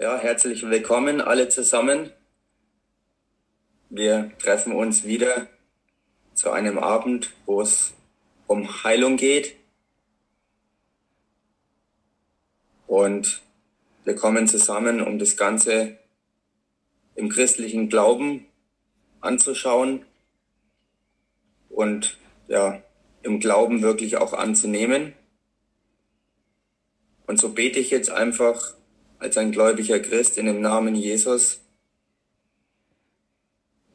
Ja, 0.00 0.16
herzlich 0.16 0.62
willkommen 0.62 1.20
alle 1.20 1.48
zusammen. 1.48 2.12
Wir 3.90 4.30
treffen 4.38 4.72
uns 4.72 5.02
wieder 5.02 5.48
zu 6.34 6.52
einem 6.52 6.78
Abend, 6.78 7.32
wo 7.46 7.60
es 7.60 7.94
um 8.46 8.84
Heilung 8.84 9.16
geht. 9.16 9.56
Und 12.86 13.42
wir 14.04 14.14
kommen 14.14 14.46
zusammen, 14.46 15.02
um 15.02 15.18
das 15.18 15.36
Ganze 15.36 15.98
im 17.16 17.28
christlichen 17.28 17.88
Glauben 17.88 18.46
anzuschauen 19.20 20.06
und 21.70 22.18
ja, 22.46 22.80
im 23.24 23.40
Glauben 23.40 23.82
wirklich 23.82 24.16
auch 24.16 24.32
anzunehmen. 24.32 25.14
Und 27.26 27.40
so 27.40 27.48
bete 27.48 27.80
ich 27.80 27.90
jetzt 27.90 28.10
einfach 28.10 28.77
als 29.18 29.36
ein 29.36 29.52
gläubiger 29.52 30.00
Christ 30.00 30.38
in 30.38 30.46
dem 30.46 30.60
Namen 30.60 30.94
Jesus 30.94 31.60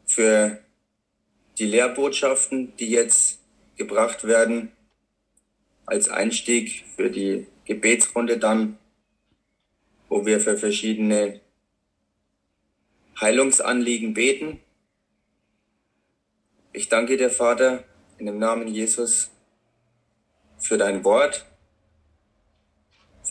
für 0.06 0.60
die 1.58 1.66
Lehrbotschaften, 1.66 2.76
die 2.78 2.90
jetzt 2.90 3.40
gebracht 3.76 4.26
werden, 4.26 4.72
als 5.86 6.10
Einstieg 6.10 6.86
für 6.96 7.10
die 7.10 7.48
Gebetsrunde 7.66 8.38
dann, 8.38 8.78
wo 10.10 10.26
wir 10.26 10.40
für 10.40 10.58
verschiedene 10.58 11.42
Heilungsanliegen 13.20 14.14
beten. 14.14 14.60
Ich 16.72 16.90
danke 16.90 17.18
dir, 17.18 17.30
Vater, 17.30 17.84
in 18.18 18.26
dem 18.26 18.40
Namen 18.40 18.68
Jesus 18.68 19.32
für 20.58 20.78
dein 20.78 21.04
Wort 21.04 21.46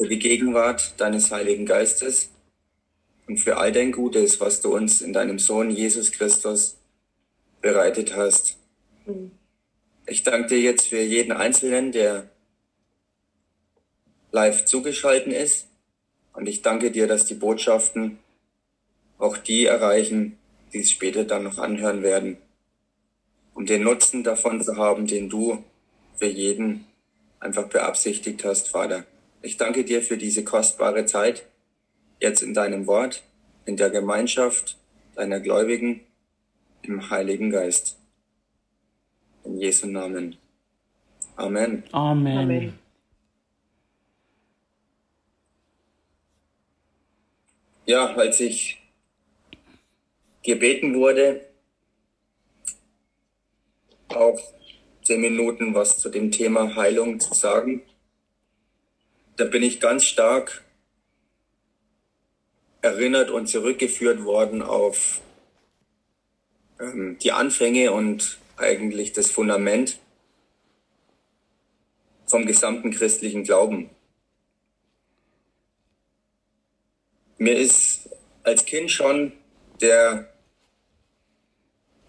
für 0.03 0.09
die 0.09 0.19
Gegenwart 0.19 1.01
deines 1.01 1.31
Heiligen 1.31 1.65
Geistes 1.65 2.31
und 3.29 3.39
für 3.39 3.59
all 3.59 3.71
dein 3.71 3.93
Gutes, 3.93 4.41
was 4.41 4.61
du 4.61 4.75
uns 4.75 5.01
in 5.01 5.13
deinem 5.13 5.39
Sohn 5.39 5.71
Jesus 5.71 6.11
Christus 6.11 6.77
bereitet 7.61 8.17
hast. 8.17 8.57
Ich 10.05 10.25
danke 10.25 10.49
dir 10.49 10.59
jetzt 10.59 10.89
für 10.89 11.01
jeden 11.01 11.31
Einzelnen, 11.31 11.93
der 11.93 12.29
live 14.33 14.65
zugeschalten 14.65 15.31
ist. 15.31 15.69
Und 16.33 16.49
ich 16.49 16.63
danke 16.63 16.91
dir, 16.91 17.07
dass 17.07 17.27
die 17.27 17.35
Botschaften 17.35 18.19
auch 19.19 19.37
die 19.37 19.67
erreichen, 19.67 20.37
die 20.73 20.81
es 20.81 20.91
später 20.91 21.23
dann 21.23 21.45
noch 21.45 21.59
anhören 21.59 22.03
werden, 22.03 22.39
um 23.55 23.67
den 23.67 23.85
Nutzen 23.85 24.25
davon 24.25 24.61
zu 24.65 24.77
haben, 24.77 25.07
den 25.07 25.29
du 25.29 25.63
für 26.17 26.27
jeden 26.27 26.87
einfach 27.39 27.69
beabsichtigt 27.69 28.45
hast, 28.45 28.67
Vater. 28.67 29.07
Ich 29.43 29.57
danke 29.57 29.85
dir 29.85 30.03
für 30.03 30.17
diese 30.17 30.45
kostbare 30.45 31.05
Zeit 31.05 31.45
jetzt 32.21 32.43
in 32.43 32.55
deinem 32.55 32.87
Wort, 32.87 33.25
in 33.67 33.77
der 33.77 33.91
Gemeinschaft 33.91 34.79
deiner 35.17 35.41
Gläubigen, 35.41 36.01
im 36.83 37.11
Heiligen 37.11 37.51
Geist. 37.51 37.99
In 39.45 39.59
Jesu 39.59 39.89
Namen. 39.89 40.37
Amen. 41.35 41.83
Amen. 41.91 42.39
Amen. 42.39 42.79
Ja, 47.85 48.15
als 48.15 48.39
ich 48.39 48.81
gebeten 50.45 50.95
wurde, 50.95 51.49
auch 54.09 54.39
zehn 55.05 55.21
Minuten 55.21 55.75
was 55.75 55.99
zu 55.99 56.11
dem 56.11 56.31
Thema 56.31 56.77
Heilung 56.77 57.19
zu 57.19 57.35
sagen, 57.35 57.83
da 59.37 59.45
bin 59.45 59.63
ich 59.63 59.81
ganz 59.81 60.05
stark 60.05 60.63
erinnert 62.83 63.31
und 63.31 63.47
zurückgeführt 63.47 64.25
worden 64.25 64.61
auf 64.63 65.21
ähm, 66.81 67.17
die 67.23 67.33
Anfänge 67.33 67.93
und 67.93 68.39
eigentlich 68.57 69.13
das 69.13 69.31
Fundament 69.31 69.99
vom 72.27 72.45
gesamten 72.47 72.91
christlichen 72.91 73.45
Glauben. 73.45 73.91
Mir 77.39 77.57
ist 77.57 78.09
als 78.43 78.65
Kind 78.65 78.91
schon 78.91 79.33
der 79.81 80.33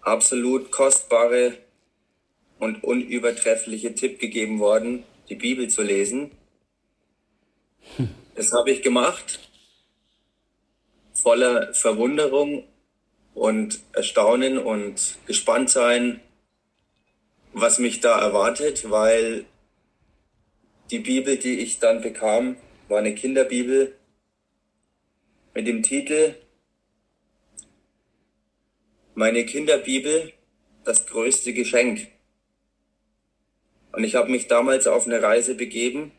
absolut 0.00 0.70
kostbare 0.70 1.58
und 2.58 2.84
unübertreffliche 2.84 3.94
Tipp 3.94 4.18
gegeben 4.18 4.58
worden, 4.58 5.04
die 5.28 5.34
Bibel 5.34 5.68
zu 5.68 5.82
lesen 5.82 6.30
das 8.34 8.52
habe 8.52 8.70
ich 8.70 8.82
gemacht, 8.82 9.40
voller 11.12 11.72
Verwunderung 11.74 12.64
und 13.34 13.80
Erstaunen 13.92 14.58
und 14.58 15.16
gespannt 15.26 15.70
sein, 15.70 16.20
was 17.52 17.78
mich 17.78 18.00
da 18.00 18.18
erwartet, 18.18 18.90
weil 18.90 19.44
die 20.90 20.98
Bibel, 20.98 21.36
die 21.36 21.60
ich 21.60 21.78
dann 21.78 22.02
bekam, 22.02 22.56
war 22.88 22.98
eine 22.98 23.14
Kinderbibel 23.14 23.96
mit 25.54 25.66
dem 25.66 25.82
Titel 25.82 26.34
Meine 29.14 29.46
Kinderbibel, 29.46 30.32
das 30.84 31.06
größte 31.06 31.52
Geschenk. 31.52 32.08
Und 33.92 34.02
ich 34.02 34.16
habe 34.16 34.30
mich 34.30 34.48
damals 34.48 34.88
auf 34.88 35.06
eine 35.06 35.22
Reise 35.22 35.54
begeben 35.54 36.10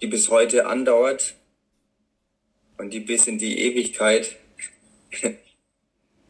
die 0.00 0.06
bis 0.06 0.28
heute 0.30 0.66
andauert 0.66 1.34
und 2.76 2.90
die 2.90 3.00
bis 3.00 3.26
in 3.26 3.38
die 3.38 3.58
Ewigkeit 3.60 4.36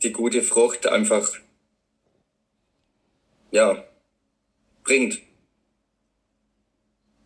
die 0.02 0.12
gute 0.12 0.42
Frucht 0.42 0.86
einfach, 0.86 1.28
ja, 3.50 3.84
bringt. 4.84 5.20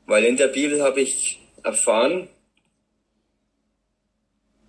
Weil 0.06 0.24
in 0.24 0.36
der 0.36 0.48
Bibel 0.48 0.82
habe 0.82 1.00
ich 1.00 1.40
erfahren, 1.62 2.28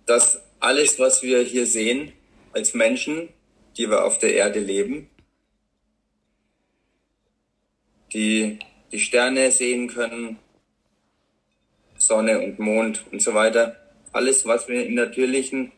dass 0.06 0.40
alles, 0.60 0.98
was 0.98 1.22
wir 1.22 1.42
hier 1.42 1.66
sehen 1.66 2.12
als 2.52 2.74
Menschen, 2.74 3.28
die 3.76 3.88
wir 3.88 4.04
auf 4.04 4.18
der 4.18 4.34
Erde 4.34 4.60
leben, 4.60 5.10
die 8.12 8.58
die 8.92 9.00
Sterne 9.00 9.50
sehen 9.50 9.88
können, 9.88 10.38
Sonne 12.06 12.40
und 12.40 12.58
Mond 12.58 13.04
und 13.10 13.22
so 13.22 13.34
weiter. 13.34 13.76
Alles, 14.12 14.46
was 14.46 14.68
wir 14.68 14.86
im 14.86 14.94
Natürlichen 14.94 15.72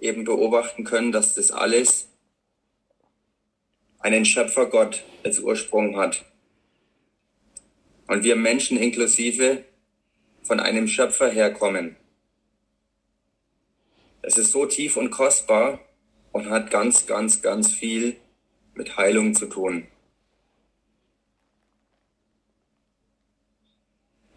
eben 0.00 0.24
beobachten 0.24 0.84
können, 0.84 1.12
dass 1.12 1.34
das 1.34 1.50
alles 1.50 2.08
einen 3.98 4.24
Schöpfergott 4.24 5.04
als 5.24 5.38
Ursprung 5.38 5.96
hat. 5.96 6.24
Und 8.06 8.24
wir 8.24 8.34
Menschen 8.34 8.78
inklusive 8.78 9.64
von 10.42 10.58
einem 10.58 10.88
Schöpfer 10.88 11.28
herkommen. 11.30 11.96
Es 14.22 14.36
ist 14.36 14.52
so 14.52 14.66
tief 14.66 14.96
und 14.96 15.10
kostbar 15.10 15.80
und 16.32 16.50
hat 16.50 16.70
ganz, 16.70 17.06
ganz, 17.06 17.42
ganz 17.42 17.72
viel 17.72 18.16
mit 18.74 18.96
Heilung 18.96 19.34
zu 19.34 19.46
tun. 19.46 19.86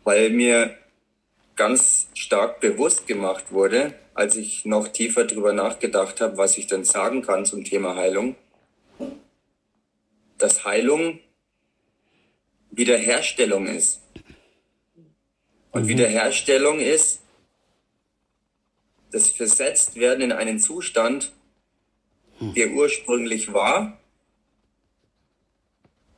Weil 0.04 0.30
mir 0.32 0.78
ganz 1.56 2.08
stark 2.14 2.60
bewusst 2.60 3.08
gemacht 3.08 3.52
wurde, 3.52 3.94
als 4.14 4.36
ich 4.36 4.66
noch 4.66 4.88
tiefer 4.88 5.26
drüber 5.26 5.54
nachgedacht 5.54 6.22
habe, 6.22 6.38
was 6.38 6.58
ich 6.58 6.68
denn 6.68 6.84
sagen 6.84 7.22
kann 7.22 7.46
zum 7.46 7.64
Thema 7.64 7.96
Heilung, 7.96 8.36
dass 10.38 10.66
Heilung 10.66 11.20
Wiederherstellung 12.72 13.68
ist. 13.68 14.02
Und 15.72 15.84
mhm. 15.84 15.88
Wiederherstellung 15.90 16.80
ist 16.80 17.22
das 19.12 19.30
Versetztwerden 19.30 20.24
in 20.24 20.32
einen 20.32 20.60
Zustand, 20.60 21.34
der 22.40 22.72
ursprünglich 22.72 23.54
war 23.54 24.00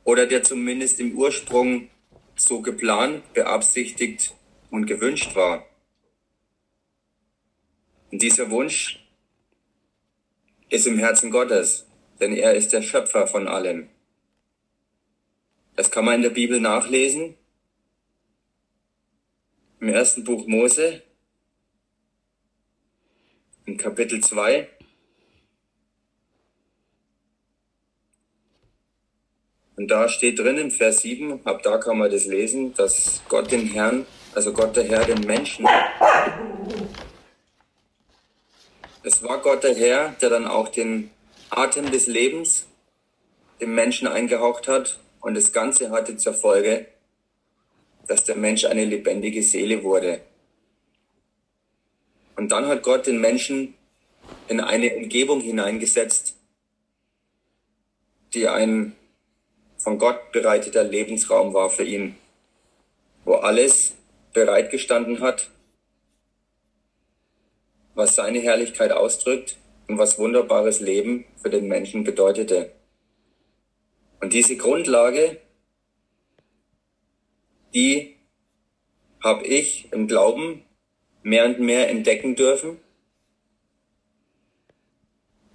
oder 0.02 0.26
der 0.26 0.42
zumindest 0.42 0.98
im 0.98 1.16
Ursprung 1.16 1.90
so 2.36 2.62
geplant, 2.62 3.32
beabsichtigt 3.34 4.34
und 4.70 4.86
gewünscht 4.86 5.34
war. 5.34 5.66
Und 8.10 8.22
dieser 8.22 8.50
Wunsch 8.50 9.06
ist 10.68 10.86
im 10.86 10.98
Herzen 10.98 11.30
Gottes, 11.30 11.86
denn 12.20 12.32
er 12.32 12.54
ist 12.54 12.72
der 12.72 12.82
Schöpfer 12.82 13.26
von 13.26 13.48
allem. 13.48 13.88
Das 15.74 15.90
kann 15.90 16.04
man 16.04 16.16
in 16.16 16.22
der 16.22 16.30
Bibel 16.30 16.60
nachlesen. 16.60 17.36
Im 19.80 19.88
ersten 19.88 20.24
Buch 20.24 20.46
Mose, 20.46 21.02
in 23.66 23.76
Kapitel 23.76 24.22
2. 24.22 24.68
Und 29.76 29.88
da 29.88 30.08
steht 30.08 30.38
drin 30.38 30.56
im 30.56 30.70
Vers 30.70 31.02
7, 31.02 31.46
ab 31.46 31.62
da 31.62 31.76
kann 31.76 31.98
man 31.98 32.10
das 32.10 32.24
lesen, 32.24 32.72
dass 32.72 33.20
Gott 33.28 33.52
den 33.52 33.66
Herrn 33.66 34.06
also 34.36 34.52
Gott 34.52 34.76
der 34.76 34.84
Herr, 34.84 35.02
den 35.02 35.20
Menschen. 35.20 35.66
Es 39.02 39.22
war 39.22 39.38
Gott 39.38 39.64
der 39.64 39.74
Herr, 39.74 40.10
der 40.20 40.28
dann 40.28 40.46
auch 40.46 40.68
den 40.68 41.10
Atem 41.48 41.90
des 41.90 42.06
Lebens 42.06 42.66
dem 43.62 43.74
Menschen 43.74 44.06
eingehaucht 44.06 44.68
hat 44.68 44.98
und 45.22 45.34
das 45.34 45.54
Ganze 45.54 45.90
hatte 45.90 46.18
zur 46.18 46.34
Folge, 46.34 46.86
dass 48.08 48.24
der 48.24 48.36
Mensch 48.36 48.66
eine 48.66 48.84
lebendige 48.84 49.42
Seele 49.42 49.82
wurde. 49.82 50.20
Und 52.36 52.52
dann 52.52 52.66
hat 52.66 52.82
Gott 52.82 53.06
den 53.06 53.18
Menschen 53.18 53.72
in 54.48 54.60
eine 54.60 54.96
Umgebung 54.96 55.40
hineingesetzt, 55.40 56.36
die 58.34 58.46
ein 58.46 58.94
von 59.78 59.98
Gott 59.98 60.30
bereiteter 60.32 60.84
Lebensraum 60.84 61.54
war 61.54 61.70
für 61.70 61.84
ihn, 61.84 62.16
wo 63.24 63.36
alles 63.36 63.95
bereitgestanden 64.36 65.20
hat, 65.20 65.48
was 67.94 68.14
seine 68.14 68.38
Herrlichkeit 68.38 68.92
ausdrückt 68.92 69.56
und 69.88 69.96
was 69.96 70.18
wunderbares 70.18 70.80
Leben 70.80 71.24
für 71.40 71.48
den 71.48 71.68
Menschen 71.68 72.04
bedeutete. 72.04 72.70
Und 74.20 74.34
diese 74.34 74.58
Grundlage, 74.58 75.38
die 77.72 78.16
habe 79.24 79.46
ich 79.46 79.90
im 79.92 80.06
Glauben 80.06 80.62
mehr 81.22 81.46
und 81.46 81.58
mehr 81.58 81.88
entdecken 81.88 82.36
dürfen. 82.36 82.78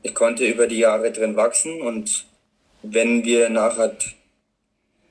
Ich 0.01 0.15
konnte 0.15 0.43
über 0.47 0.65
die 0.65 0.79
Jahre 0.79 1.11
drin 1.11 1.35
wachsen 1.35 1.83
und 1.83 2.25
wenn 2.81 3.25
wir 3.25 3.49
nachher 3.49 3.95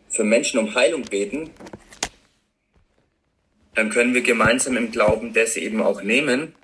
für 0.09 0.25
Menschen 0.25 0.59
um 0.59 0.75
Heilung 0.75 1.03
beten, 1.03 1.51
dann 3.75 3.91
können 3.91 4.15
wir 4.15 4.23
gemeinsam 4.23 4.77
im 4.77 4.91
Glauben 4.91 5.33
das 5.33 5.57
eben 5.57 5.83
auch 5.83 6.03
nehmen, 6.03 6.55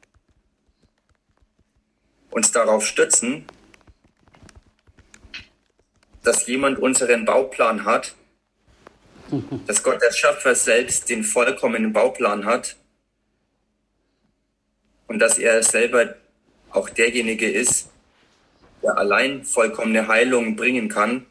uns 2.30 2.52
darauf 2.52 2.86
stützen, 2.86 3.46
dass 6.22 6.46
jemand 6.46 6.78
unseren 6.78 7.24
Bauplan 7.24 7.84
hat, 7.84 8.14
dass 9.66 9.82
Gott 9.82 10.02
der 10.02 10.12
Schöpfer 10.12 10.54
selbst 10.54 11.08
den 11.08 11.24
vollkommenen 11.24 11.92
Bauplan 11.92 12.44
hat 12.44 12.76
und 15.06 15.20
dass 15.20 15.38
er 15.38 15.62
selber 15.62 16.16
auch 16.70 16.90
derjenige 16.90 17.48
ist, 17.50 17.90
der 18.82 18.98
allein 18.98 19.44
vollkommene 19.44 20.08
Heilung 20.08 20.56
bringen 20.56 20.88
kann. 20.88 21.26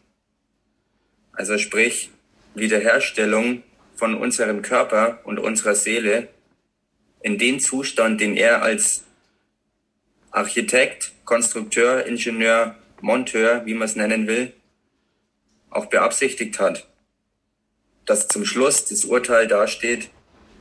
Also 1.33 1.57
sprich 1.57 2.09
Wiederherstellung 2.55 3.63
von 3.95 4.15
unserem 4.15 4.61
Körper 4.61 5.19
und 5.23 5.39
unserer 5.39 5.75
Seele 5.75 6.27
in 7.21 7.37
den 7.37 7.59
Zustand, 7.59 8.21
den 8.21 8.37
er 8.37 8.61
als 8.61 9.03
Architekt, 10.31 11.13
Konstrukteur, 11.23 12.05
Ingenieur, 12.05 12.75
Monteur, 13.01 13.65
wie 13.65 13.73
man 13.73 13.87
es 13.87 13.95
nennen 13.95 14.27
will, 14.27 14.53
auch 15.69 15.87
beabsichtigt 15.87 16.59
hat. 16.59 16.87
Dass 18.05 18.27
zum 18.27 18.45
Schluss 18.45 18.85
das 18.85 19.05
Urteil 19.05 19.47
dasteht, 19.47 20.09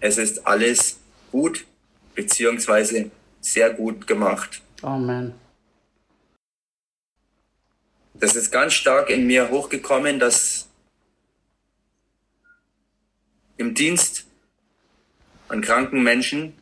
es 0.01 0.17
ist 0.17 0.47
alles 0.47 0.99
gut 1.31 1.67
beziehungsweise 2.15 3.11
sehr 3.41 3.71
gut 3.71 4.07
gemacht. 4.07 4.63
Amen. 4.83 5.35
Das 8.15 8.37
ist 8.37 8.51
ganz 8.51 8.75
stark 8.75 9.11
in 9.11 9.27
mir 9.27 9.51
hochgekommen, 9.51 10.19
dass 10.19 10.69
im 13.57 13.75
Dienst 13.75 14.27
an 15.49 15.61
kranken 15.61 16.03
Menschen 16.03 16.55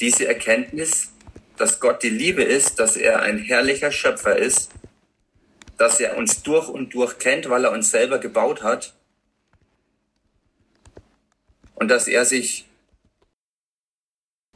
diese 0.00 0.26
Erkenntnis, 0.26 1.12
dass 1.56 1.78
Gott 1.78 2.02
die 2.02 2.10
Liebe 2.10 2.42
ist, 2.42 2.78
dass 2.78 2.96
er 2.96 3.20
ein 3.20 3.38
herrlicher 3.38 3.92
Schöpfer 3.92 4.36
ist, 4.36 4.70
dass 5.76 6.00
er 6.00 6.16
uns 6.16 6.42
durch 6.42 6.68
und 6.68 6.94
durch 6.94 7.18
kennt, 7.18 7.48
weil 7.50 7.64
er 7.64 7.72
uns 7.72 7.90
selber 7.90 8.18
gebaut 8.18 8.62
hat. 8.62 8.94
Und 11.74 11.88
dass 11.88 12.08
er 12.08 12.24
sich 12.24 12.66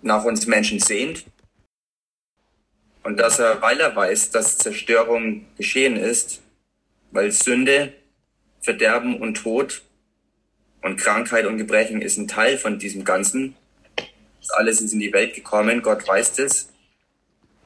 nach 0.03 0.25
uns 0.25 0.47
Menschen 0.47 0.81
sehnt. 0.81 1.25
Und 3.03 3.19
dass 3.19 3.39
er, 3.39 3.61
weil 3.61 3.81
er 3.81 3.95
weiß, 3.95 4.31
dass 4.31 4.59
Zerstörung 4.59 5.47
geschehen 5.57 5.97
ist, 5.97 6.43
weil 7.11 7.33
Sünde, 7.33 7.95
Verderben 8.61 9.21
und 9.21 9.35
Tod 9.35 9.83
und 10.85 10.99
Krankheit 10.99 11.47
und 11.47 11.57
Gebrechen 11.57 12.03
ist 12.03 12.19
ein 12.19 12.29
Teil 12.29 12.59
von 12.59 12.79
diesem 12.79 13.07
Ganzen. 13.07 13.57
Das 13.97 14.51
alles 14.51 14.83
ist 14.83 14.93
in 14.93 15.01
die 15.01 15.15
Welt 15.15 15.35
gekommen, 15.35 15.81
Gott 15.81 16.07
weiß 16.07 16.35
das. 16.35 16.69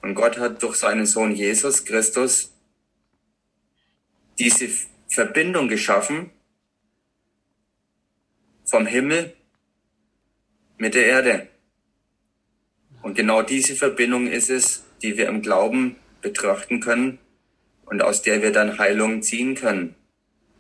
Und 0.03 0.15
Gott 0.15 0.39
hat 0.39 0.63
durch 0.63 0.77
seinen 0.77 1.05
Sohn 1.05 1.35
Jesus 1.35 1.85
Christus 1.85 2.53
diese 4.39 4.69
Verbindung 5.09 5.67
geschaffen 5.67 6.31
vom 8.65 8.87
Himmel 8.87 9.35
mit 10.77 10.95
der 10.95 11.07
Erde. 11.07 11.49
Und 13.03 13.17
genau 13.17 13.43
diese 13.43 13.75
Verbindung 13.75 14.29
ist 14.29 14.49
es, 14.49 14.85
die 15.03 15.19
wir 15.19 15.27
im 15.27 15.43
Glauben 15.43 15.97
betrachten 16.23 16.79
können 16.79 17.19
und 17.85 18.01
aus 18.01 18.23
der 18.23 18.43
wir 18.43 18.53
dann 18.53 18.79
Heilung 18.79 19.23
ziehen 19.23 19.57
können. 19.57 19.97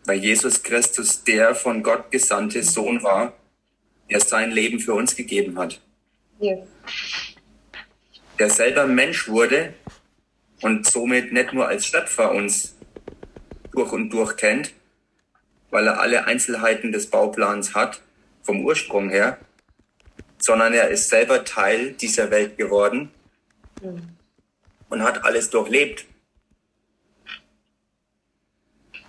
Weil 0.04 0.18
Jesus 0.18 0.62
Christus 0.62 1.24
der 1.24 1.54
von 1.54 1.82
Gott 1.82 2.10
gesandte 2.10 2.62
Sohn 2.62 3.02
war, 3.02 3.34
der 4.10 4.20
sein 4.20 4.50
Leben 4.50 4.80
für 4.80 4.94
uns 4.94 5.14
gegeben 5.14 5.58
hat. 5.58 5.80
Yes. 6.40 6.60
Der 8.38 8.50
selber 8.50 8.86
Mensch 8.86 9.28
wurde 9.28 9.74
und 10.62 10.86
somit 10.86 11.32
nicht 11.32 11.52
nur 11.52 11.68
als 11.68 11.86
Schöpfer 11.86 12.32
uns 12.32 12.74
durch 13.72 13.92
und 13.92 14.10
durch 14.10 14.36
kennt, 14.36 14.72
weil 15.70 15.86
er 15.86 16.00
alle 16.00 16.26
Einzelheiten 16.26 16.92
des 16.92 17.08
Bauplans 17.08 17.74
hat, 17.74 18.00
vom 18.42 18.64
Ursprung 18.64 19.10
her, 19.10 19.38
sondern 20.38 20.72
er 20.72 20.88
ist 20.88 21.10
selber 21.10 21.44
Teil 21.44 21.92
dieser 21.92 22.30
Welt 22.30 22.56
geworden 22.56 23.10
und 24.88 25.02
hat 25.02 25.24
alles 25.24 25.50
durchlebt. 25.50 26.06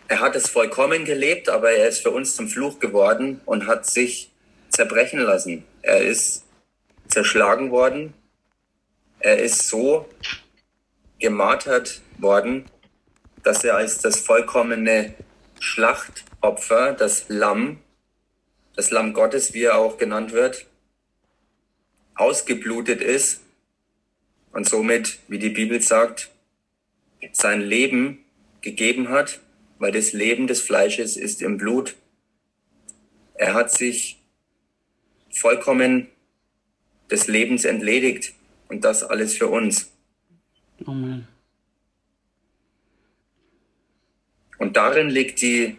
Er 0.10 0.22
hat 0.22 0.36
es 0.36 0.50
vollkommen 0.50 1.06
gelebt, 1.06 1.50
aber 1.50 1.72
er 1.72 1.88
ist 1.88 2.02
für 2.02 2.10
uns 2.10 2.36
zum 2.36 2.48
Fluch 2.48 2.80
geworden 2.80 3.42
und 3.46 3.68
hat 3.68 3.86
sich 3.86 4.32
zerbrechen 4.70 5.20
lassen. 5.20 5.64
Er 5.84 6.02
ist 6.02 6.46
zerschlagen 7.08 7.70
worden. 7.70 8.16
Er 9.19 9.38
ist 9.38 9.68
so 9.68 10.10
gemartert 11.19 12.02
worden, 12.18 12.66
dass 13.44 13.64
er 13.64 13.76
als 13.76 14.00
das 14.00 14.19
vollkommene 14.19 15.14
Schlachtopfer, 15.60 16.94
das 16.94 17.26
Lamm, 17.28 17.80
das 18.76 18.90
Lamm 18.90 19.14
Gottes, 19.14 19.54
wie 19.54 19.66
er 19.66 19.78
auch 19.78 20.00
genannt 20.00 20.31
wird, 20.31 20.66
ausgeblutet 22.16 23.02
ist 23.02 23.42
und 24.54 24.68
somit, 24.68 25.19
wie 25.28 25.38
die 25.38 25.50
Bibel 25.50 25.80
sagt, 25.83 26.31
sein 27.31 27.62
Leben 27.62 28.26
gegeben 28.62 29.10
hat, 29.10 29.40
weil 29.80 29.92
das 29.92 30.14
Leben 30.14 30.48
des 30.48 30.62
Fleisches 30.62 31.18
ist 31.18 31.42
im 31.42 31.57
Blut. 31.57 31.95
Er 33.33 33.54
hat 33.54 33.71
sich 33.71 34.21
vollkommen 35.31 36.07
des 37.09 37.28
Lebens 37.28 37.66
entledigt 37.66 38.33
und 38.68 38.83
das 38.83 39.04
alles 39.04 39.36
für 39.36 39.48
uns. 39.48 39.92
Amen. 40.86 41.28
Und 44.57 44.76
darin 44.76 45.09
liegt 45.09 45.42
die 45.42 45.78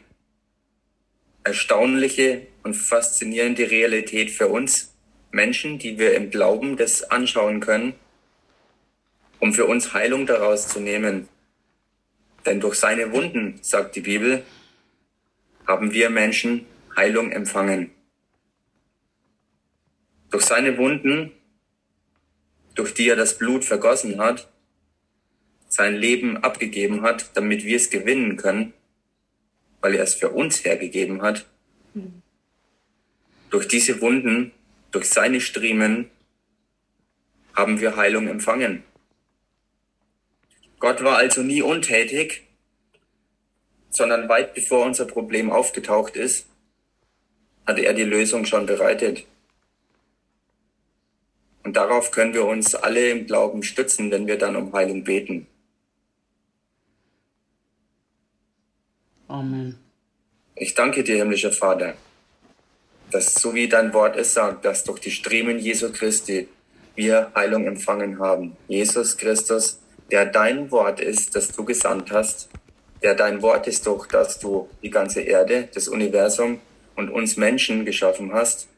erstaunliche 1.45 2.47
und 2.63 2.75
faszinierende 2.75 3.71
Realität 3.71 4.31
für 4.31 4.49
uns 4.49 4.95
Menschen, 5.31 5.79
die 5.79 5.99
wir 5.99 6.15
im 6.15 6.31
Glauben 6.31 6.77
das 6.77 7.03
anschauen 7.05 7.61
können, 7.61 7.95
um 9.39 9.53
für 9.53 9.67
uns 9.67 9.93
Heilung 9.95 10.27
daraus 10.27 10.69
zu 10.69 10.81
nehmen. 10.81 11.29
Denn 12.47 12.61
durch 12.61 12.77
seine 12.77 13.13
Wunden, 13.13 13.59
sagt 13.63 13.97
die 13.97 14.01
Bibel, 14.01 14.43
haben 15.67 15.93
wir 15.93 16.11
Menschen 16.11 16.67
Heilung 16.97 17.31
empfangen. 17.33 17.91
Durch 20.31 20.45
seine 20.45 20.79
Wunden, 20.79 21.33
durch 22.75 22.95
die 22.95 23.09
er 23.09 23.17
das 23.17 23.37
Blut 23.39 23.65
vergossen 23.65 24.19
hat, 24.21 24.49
sein 25.69 25.95
Leben 25.95 26.39
abgegeben 26.39 27.03
hat, 27.03 27.37
damit 27.37 27.65
wir 27.65 27.77
es 27.77 27.91
gewinnen 27.91 28.37
können, 28.37 28.73
weil 29.81 29.95
er 29.95 30.03
es 30.03 30.15
für 30.15 30.31
uns 30.31 30.65
hergegeben 30.65 31.23
hat. 31.23 31.47
Mhm. 31.95 32.23
Durch 33.51 33.69
diese 33.69 34.01
Wunden, 34.01 34.53
durch 34.91 35.09
seine 35.09 35.41
Striemen 35.41 36.11
haben 37.55 37.81
wir 37.81 37.97
Heilung 37.97 38.29
empfangen. 38.29 38.83
Gott 40.81 41.05
war 41.05 41.19
also 41.19 41.43
nie 41.43 41.63
untätig, 41.63 42.47
sondern 43.91 44.29
weit 44.29 44.55
bevor 44.55 44.87
unser 44.87 45.05
Problem 45.05 45.51
aufgetaucht 45.51 46.17
ist, 46.17 46.47
hat 47.67 47.79
er 47.79 47.93
die 47.93 48.05
Lösung 48.05 48.47
schon 48.47 48.67
bereitet. 48.67 49.27
Und 51.63 51.77
darauf 51.77 52.11
können 52.11 52.33
wir 52.33 52.47
uns 52.47 52.75
alle 52.75 53.11
im 53.11 53.27
Glauben 53.27 53.63
stützen, 53.63 54.11
wenn 54.11 54.27
wir 54.27 54.39
dann 54.39 54.57
um 54.57 54.73
Heilung 54.73 55.05
beten. 55.05 55.47
Amen. 59.29 59.79
Ich 60.57 60.75
danke 60.75 61.05
dir, 61.05 61.17
himmlischer 61.17 61.53
Vater, 61.53 61.95
dass 63.11 63.35
so 63.35 63.55
wie 63.55 63.69
dein 63.69 63.93
Wort 63.93 64.17
es 64.17 64.33
sagt, 64.35 64.65
dass 64.65 64.85
durch 64.85 65.01
die 65.01 65.11
Striemen 65.11 65.59
Jesu 65.59 65.93
Christi 65.93 66.49
wir 66.97 67.31
Heilung 67.35 67.67
empfangen 67.67 68.19
haben. 68.19 68.57
Jesus 68.67 69.17
Christus, 69.17 69.80
der 70.11 70.27
dein 70.27 70.71
Wort 70.71 71.01
ist, 71.01 71.37
das 71.37 71.53
du 71.53 71.65
gesandt 71.65 72.11
hast, 72.11 72.49
der 73.03 73.15
dein 73.15 73.43
Wort 73.43 73.67
ist 73.67 73.87
doch, 73.87 74.07
dass 74.07 74.39
du 74.39 74.69
die 74.83 74.91
ganze 74.91 75.23
Erde, 75.23 75.69
das 75.73 75.89
Universum 75.89 76.61
und 76.97 77.09
uns 77.09 77.37
Menschen 77.37 77.85
geschaffen 77.85 78.33
hast. 78.33 78.69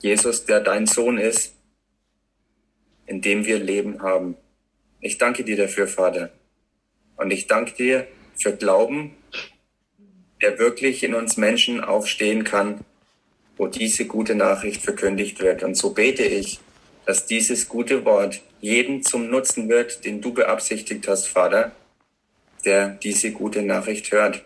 Jesus, 0.00 0.44
der 0.44 0.60
dein 0.60 0.86
Sohn 0.86 1.18
ist, 1.18 1.54
in 3.06 3.20
dem 3.20 3.46
wir 3.46 3.58
Leben 3.58 4.00
haben. 4.02 4.36
Ich 5.00 5.18
danke 5.18 5.42
dir 5.42 5.56
dafür, 5.56 5.88
Vater. 5.88 6.30
Und 7.16 7.32
ich 7.32 7.46
danke 7.46 7.72
dir 7.72 8.06
für 8.40 8.54
Glauben, 8.54 9.16
der 10.40 10.58
wirklich 10.58 11.02
in 11.02 11.14
uns 11.14 11.36
Menschen 11.36 11.82
aufstehen 11.82 12.44
kann, 12.44 12.84
wo 13.56 13.66
diese 13.66 14.06
gute 14.06 14.36
Nachricht 14.36 14.82
verkündigt 14.82 15.40
wird. 15.40 15.64
Und 15.64 15.74
so 15.74 15.94
bete 15.94 16.22
ich, 16.22 16.60
dass 17.08 17.24
dieses 17.24 17.70
gute 17.70 18.04
Wort 18.04 18.42
jeden 18.60 19.02
zum 19.02 19.30
Nutzen 19.30 19.70
wird, 19.70 20.04
den 20.04 20.20
du 20.20 20.34
beabsichtigt 20.34 21.08
hast, 21.08 21.26
Vater, 21.26 21.72
der 22.66 22.90
diese 22.90 23.32
gute 23.32 23.62
Nachricht 23.62 24.12
hört. 24.12 24.44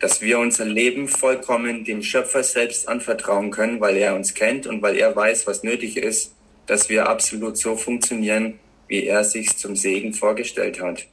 Dass 0.00 0.22
wir 0.22 0.40
unser 0.40 0.64
Leben 0.64 1.06
vollkommen 1.06 1.84
dem 1.84 2.02
Schöpfer 2.02 2.42
selbst 2.42 2.88
anvertrauen 2.88 3.52
können, 3.52 3.80
weil 3.80 3.96
er 3.96 4.16
uns 4.16 4.34
kennt 4.34 4.66
und 4.66 4.82
weil 4.82 4.96
er 4.96 5.14
weiß, 5.14 5.46
was 5.46 5.62
nötig 5.62 5.96
ist, 5.96 6.34
dass 6.66 6.88
wir 6.88 7.08
absolut 7.08 7.56
so 7.56 7.76
funktionieren, 7.76 8.58
wie 8.88 9.06
er 9.06 9.22
sich 9.22 9.56
zum 9.56 9.76
Segen 9.76 10.12
vorgestellt 10.12 10.80
hat. 10.80 11.06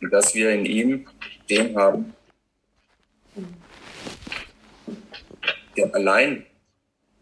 Und 0.00 0.10
dass 0.10 0.34
wir 0.34 0.50
in 0.50 0.64
ihm 0.64 1.06
den 1.50 1.76
haben, 1.76 2.14
der 5.80 5.94
allein 5.94 6.46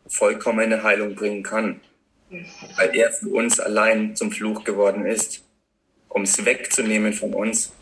vollkommene 0.08 0.82
Heilung 0.82 1.14
bringen 1.14 1.42
kann, 1.42 1.80
weil 2.76 2.96
er 2.96 3.12
für 3.12 3.28
uns 3.28 3.60
allein 3.60 4.16
zum 4.16 4.32
Fluch 4.32 4.64
geworden 4.64 5.06
ist, 5.06 5.44
um 6.08 6.22
es 6.22 6.44
wegzunehmen 6.44 7.12
von 7.12 7.34
uns, 7.34 7.72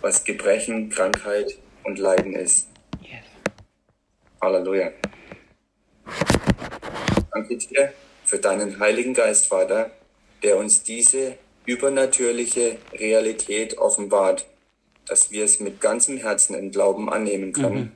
was 0.00 0.24
Gebrechen, 0.24 0.90
Krankheit 0.90 1.58
und 1.84 1.98
Leiden 1.98 2.34
ist. 2.34 2.68
Halleluja. 4.40 4.92
Danke 7.32 7.56
dir 7.56 7.92
für 8.24 8.38
deinen 8.38 8.78
Heiligen 8.78 9.14
Geist, 9.14 9.46
Vater, 9.46 9.90
der 10.42 10.56
uns 10.56 10.82
diese 10.82 11.36
übernatürliche 11.66 12.78
Realität 12.92 13.78
offenbart, 13.78 14.46
dass 15.06 15.30
wir 15.30 15.44
es 15.44 15.60
mit 15.60 15.80
ganzem 15.80 16.18
Herzen 16.18 16.54
im 16.54 16.70
Glauben 16.70 17.10
annehmen 17.10 17.52
können, 17.52 17.78
mhm. 17.78 17.92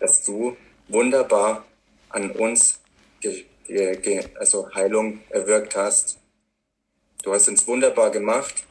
dass 0.00 0.24
du 0.24 0.56
wunderbar 0.92 1.64
an 2.08 2.30
uns 2.32 2.80
also 4.38 4.74
Heilung 4.74 5.20
erwirkt 5.30 5.76
hast. 5.76 6.18
Du 7.22 7.32
hast 7.32 7.48
uns 7.48 7.66
wunderbar 7.66 8.10
gemacht 8.10 8.64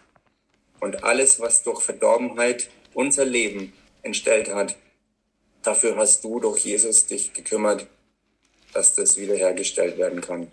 und 0.80 1.04
alles, 1.04 1.40
was 1.40 1.64
durch 1.64 1.82
Verdorbenheit 1.82 2.70
unser 2.94 3.26
Leben 3.26 3.74
entstellt 4.04 4.54
hat, 4.54 4.76
dafür 5.64 5.96
hast 5.96 6.24
du 6.24 6.40
durch 6.40 6.66
Jesus 6.66 7.06
dich 7.06 7.34
gekümmert, 7.34 7.88
dass 8.74 8.96
das 8.96 9.18
wiederhergestellt 9.18 9.98
werden 9.98 10.22
kann 10.22 10.52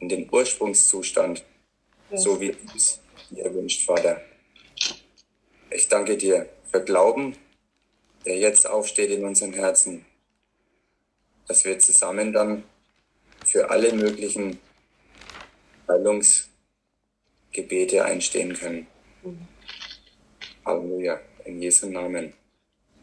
in 0.00 0.08
den 0.08 0.28
Ursprungszustand 0.30 1.44
so 2.14 2.40
wie 2.40 2.56
es 2.74 3.00
dir 3.30 3.52
wünscht, 3.52 3.86
Vater. 3.86 4.20
Ich 5.70 5.88
danke 5.88 6.16
dir 6.16 6.48
für 6.70 6.82
Glauben, 6.82 7.36
der 8.24 8.38
jetzt 8.38 8.66
aufsteht 8.66 9.10
in 9.10 9.24
unseren 9.24 9.52
Herzen, 9.52 10.06
dass 11.48 11.64
wir 11.64 11.78
zusammen 11.78 12.32
dann 12.32 12.62
für 13.44 13.70
alle 13.70 13.92
möglichen 13.92 14.58
Heilungsgebete 15.88 18.04
einstehen 18.04 18.54
können. 18.54 18.86
Halleluja. 20.64 21.20
In 21.46 21.62
Jesu 21.62 21.88
Namen. 21.88 22.32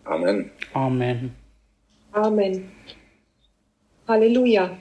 Amen. 0.04 0.52
Amen. 0.74 1.34
Amen. 2.12 2.72
Halleluja. 4.08 4.78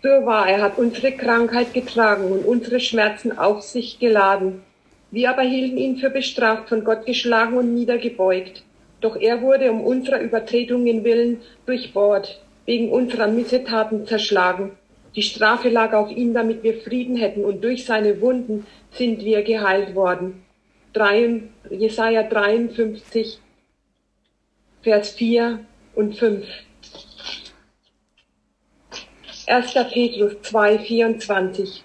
Fürwahr, 0.00 0.48
er 0.48 0.62
hat 0.62 0.78
unsere 0.78 1.12
Krankheit 1.12 1.74
getragen 1.74 2.32
und 2.32 2.44
unsere 2.44 2.80
Schmerzen 2.80 3.38
auf 3.38 3.62
sich 3.62 4.00
geladen. 4.00 4.62
Wir 5.12 5.30
aber 5.30 5.42
hielten 5.42 5.76
ihn 5.76 5.98
für 5.98 6.10
bestraft, 6.10 6.68
von 6.68 6.84
Gott 6.84 7.06
geschlagen 7.06 7.56
und 7.56 7.74
niedergebeugt. 7.74 8.64
Doch 9.00 9.16
er 9.16 9.40
wurde 9.42 9.70
um 9.70 9.80
unserer 9.82 10.20
Übertretungen 10.20 11.04
willen 11.04 11.40
durchbohrt, 11.66 12.40
wegen 12.66 12.90
unserer 12.90 13.28
Missetaten 13.28 14.06
zerschlagen. 14.06 14.72
Die 15.16 15.22
Strafe 15.22 15.68
lag 15.70 15.92
auf 15.92 16.10
ihm, 16.10 16.34
damit 16.34 16.62
wir 16.62 16.80
Frieden 16.80 17.16
hätten, 17.16 17.44
und 17.44 17.64
durch 17.64 17.84
seine 17.84 18.20
Wunden 18.20 18.66
sind 18.92 19.24
wir 19.24 19.42
geheilt 19.42 19.94
worden. 19.94 20.44
Jesaja 21.70 22.22
53, 22.22 23.38
Vers 24.82 25.10
4 25.10 25.60
und 25.94 26.16
5. 26.16 26.46
1. 29.46 29.74
Petrus 29.92 30.40
2, 30.42 30.78
24. 30.78 31.84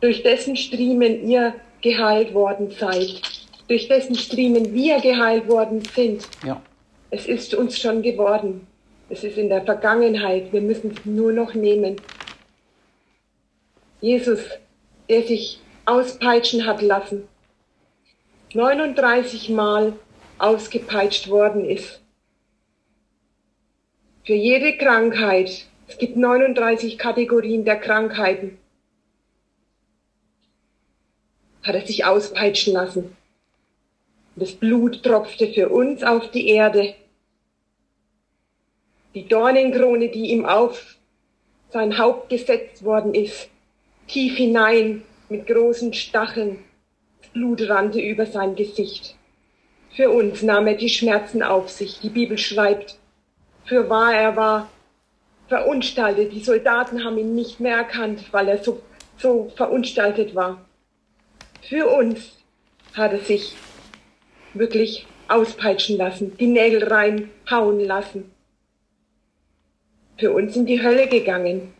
Durch 0.00 0.22
dessen 0.22 0.56
Striemen 0.56 1.28
ihr 1.28 1.54
geheilt 1.82 2.32
worden 2.32 2.70
seid. 2.70 3.20
Durch 3.68 3.88
dessen 3.88 4.14
Striemen 4.14 4.74
wir 4.74 5.00
geheilt 5.00 5.48
worden 5.48 5.82
sind. 5.94 6.28
Ja. 6.44 6.60
Es 7.10 7.26
ist 7.26 7.54
uns 7.54 7.78
schon 7.78 8.02
geworden. 8.02 8.66
Es 9.08 9.24
ist 9.24 9.38
in 9.38 9.48
der 9.48 9.62
Vergangenheit. 9.62 10.52
Wir 10.52 10.60
müssen 10.60 10.90
es 10.90 11.04
nur 11.04 11.32
noch 11.32 11.54
nehmen. 11.54 11.96
Jesus, 14.00 14.40
der 15.08 15.22
sich 15.22 15.60
auspeitschen 15.86 16.66
hat 16.66 16.82
lassen, 16.82 17.28
39 18.52 19.48
Mal 19.50 19.94
ausgepeitscht 20.38 21.28
worden 21.28 21.64
ist. 21.64 22.00
Für 24.24 24.34
jede 24.34 24.76
Krankheit, 24.78 25.66
es 25.86 25.98
gibt 25.98 26.16
39 26.16 26.98
Kategorien 26.98 27.64
der 27.64 27.76
Krankheiten. 27.76 28.58
Hat 31.62 31.74
er 31.74 31.86
sich 31.86 32.04
auspeitschen 32.04 32.74
lassen. 32.74 33.16
Das 34.36 34.52
Blut 34.52 35.02
tropfte 35.02 35.48
für 35.52 35.68
uns 35.68 36.02
auf 36.02 36.30
die 36.32 36.48
Erde. 36.48 36.94
Die 39.14 39.28
Dornenkrone, 39.28 40.08
die 40.08 40.32
ihm 40.32 40.44
auf 40.44 40.96
sein 41.70 41.98
Haupt 41.98 42.30
gesetzt 42.30 42.84
worden 42.84 43.14
ist, 43.14 43.48
tief 44.08 44.36
hinein 44.36 45.02
mit 45.28 45.46
großen 45.46 45.92
Stacheln. 45.92 46.58
Das 47.20 47.30
Blut 47.30 47.68
rannte 47.68 48.00
über 48.00 48.26
sein 48.26 48.56
Gesicht. 48.56 49.16
Für 49.90 50.10
uns 50.10 50.42
nahm 50.42 50.66
er 50.66 50.74
die 50.74 50.88
Schmerzen 50.88 51.42
auf 51.42 51.70
sich. 51.70 52.00
Die 52.00 52.08
Bibel 52.08 52.36
schreibt, 52.36 52.98
für 53.64 53.88
wahr 53.88 54.14
er 54.14 54.34
war 54.34 54.68
verunstaltet. 55.46 56.32
Die 56.32 56.42
Soldaten 56.42 57.04
haben 57.04 57.18
ihn 57.18 57.36
nicht 57.36 57.60
mehr 57.60 57.76
erkannt, 57.76 58.32
weil 58.32 58.48
er 58.48 58.62
so, 58.62 58.82
so 59.16 59.52
verunstaltet 59.54 60.34
war. 60.34 60.64
Für 61.62 61.86
uns 61.86 62.32
hat 62.94 63.12
er 63.12 63.20
sich 63.20 63.54
wirklich 64.54 65.06
auspeitschen 65.28 65.96
lassen, 65.96 66.36
die 66.36 66.46
Nägel 66.46 66.84
reinhauen 66.84 67.80
lassen. 67.80 68.30
Für 70.18 70.32
uns 70.32 70.54
in 70.54 70.66
die 70.66 70.82
Hölle 70.82 71.08
gegangen, 71.08 71.74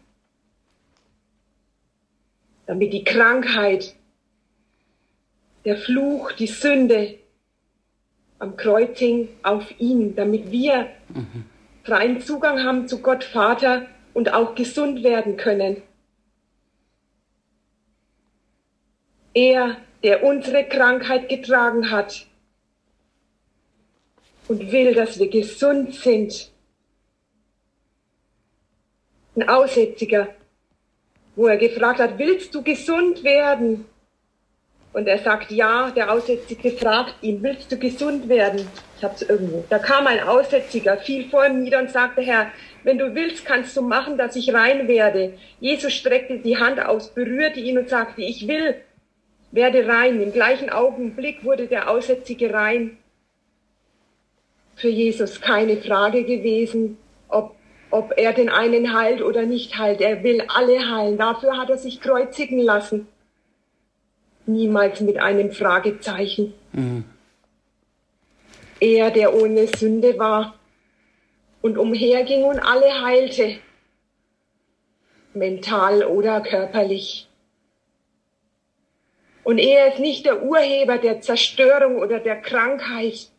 damit 2.66 2.92
die 2.92 3.04
Krankheit, 3.04 3.94
der 5.64 5.76
Fluch, 5.76 6.32
die 6.32 6.46
Sünde 6.46 7.18
am 8.38 8.56
Kreuzing 8.56 9.28
auf 9.42 9.78
ihn, 9.78 10.16
damit 10.16 10.50
wir 10.50 10.88
freien 11.84 12.20
Zugang 12.20 12.62
haben 12.62 12.88
zu 12.88 13.00
Gott 13.00 13.24
Vater 13.24 13.86
und 14.14 14.32
auch 14.34 14.54
gesund 14.54 15.02
werden 15.02 15.36
können. 15.36 15.82
Er, 19.32 19.76
der 20.02 20.24
unsere 20.24 20.64
Krankheit 20.64 21.28
getragen 21.28 21.90
hat 21.90 22.26
und 24.48 24.72
will, 24.72 24.94
dass 24.94 25.18
wir 25.18 25.28
gesund 25.28 25.94
sind. 25.94 26.50
Ein 29.36 29.48
Aussätziger, 29.48 30.28
wo 31.34 31.46
er 31.46 31.56
gefragt 31.56 31.98
hat, 31.98 32.18
willst 32.18 32.54
du 32.54 32.62
gesund 32.62 33.24
werden? 33.24 33.86
Und 34.92 35.08
er 35.08 35.18
sagt, 35.18 35.50
ja, 35.50 35.90
der 35.90 36.12
Aussätzige 36.12 36.70
fragt 36.70 37.16
ihn, 37.20 37.42
willst 37.42 37.72
du 37.72 37.76
gesund 37.76 38.28
werden? 38.28 38.68
Ich 38.96 39.02
hab's 39.02 39.22
irgendwo. 39.22 39.64
Da 39.68 39.80
kam 39.80 40.06
ein 40.06 40.20
Aussätziger, 40.20 40.96
fiel 40.98 41.28
vor 41.28 41.44
ihm 41.44 41.64
nieder 41.64 41.80
und 41.80 41.90
sagte, 41.90 42.22
Herr, 42.22 42.52
wenn 42.84 42.98
du 42.98 43.12
willst, 43.12 43.44
kannst 43.44 43.76
du 43.76 43.82
machen, 43.82 44.16
dass 44.16 44.36
ich 44.36 44.54
rein 44.54 44.86
werde. 44.86 45.34
Jesus 45.58 45.92
streckte 45.94 46.38
die 46.38 46.58
Hand 46.58 46.80
aus, 46.80 47.12
berührte 47.12 47.58
ihn 47.58 47.76
und 47.76 47.88
sagte, 47.88 48.22
ich 48.22 48.46
will, 48.46 48.76
werde 49.50 49.88
rein. 49.88 50.22
Im 50.22 50.32
gleichen 50.32 50.70
Augenblick 50.70 51.42
wurde 51.42 51.66
der 51.66 51.90
Aussätzige 51.90 52.54
rein. 52.54 52.96
Für 54.76 54.88
Jesus 54.88 55.40
keine 55.40 55.76
Frage 55.76 56.24
gewesen, 56.24 56.98
ob, 57.28 57.54
ob 57.90 58.12
er 58.16 58.32
den 58.32 58.48
einen 58.48 58.98
heilt 58.98 59.22
oder 59.22 59.42
nicht 59.42 59.78
heilt. 59.78 60.00
Er 60.00 60.22
will 60.22 60.42
alle 60.48 60.78
heilen. 60.90 61.18
Dafür 61.18 61.56
hat 61.56 61.70
er 61.70 61.78
sich 61.78 62.00
kreuzigen 62.00 62.58
lassen 62.58 63.06
niemals 64.46 65.00
mit 65.00 65.18
einem 65.18 65.52
Fragezeichen. 65.52 66.54
Mhm. 66.72 67.04
Er, 68.80 69.10
der 69.10 69.34
ohne 69.34 69.66
Sünde 69.66 70.18
war 70.18 70.54
und 71.62 71.78
umherging 71.78 72.44
und 72.44 72.58
alle 72.58 73.02
heilte, 73.02 73.56
mental 75.32 76.04
oder 76.04 76.40
körperlich. 76.40 77.28
Und 79.42 79.58
er 79.58 79.92
ist 79.92 80.00
nicht 80.00 80.26
der 80.26 80.42
Urheber 80.42 80.98
der 80.98 81.20
Zerstörung 81.20 81.96
oder 81.96 82.18
der 82.18 82.40
Krankheit. 82.40 83.30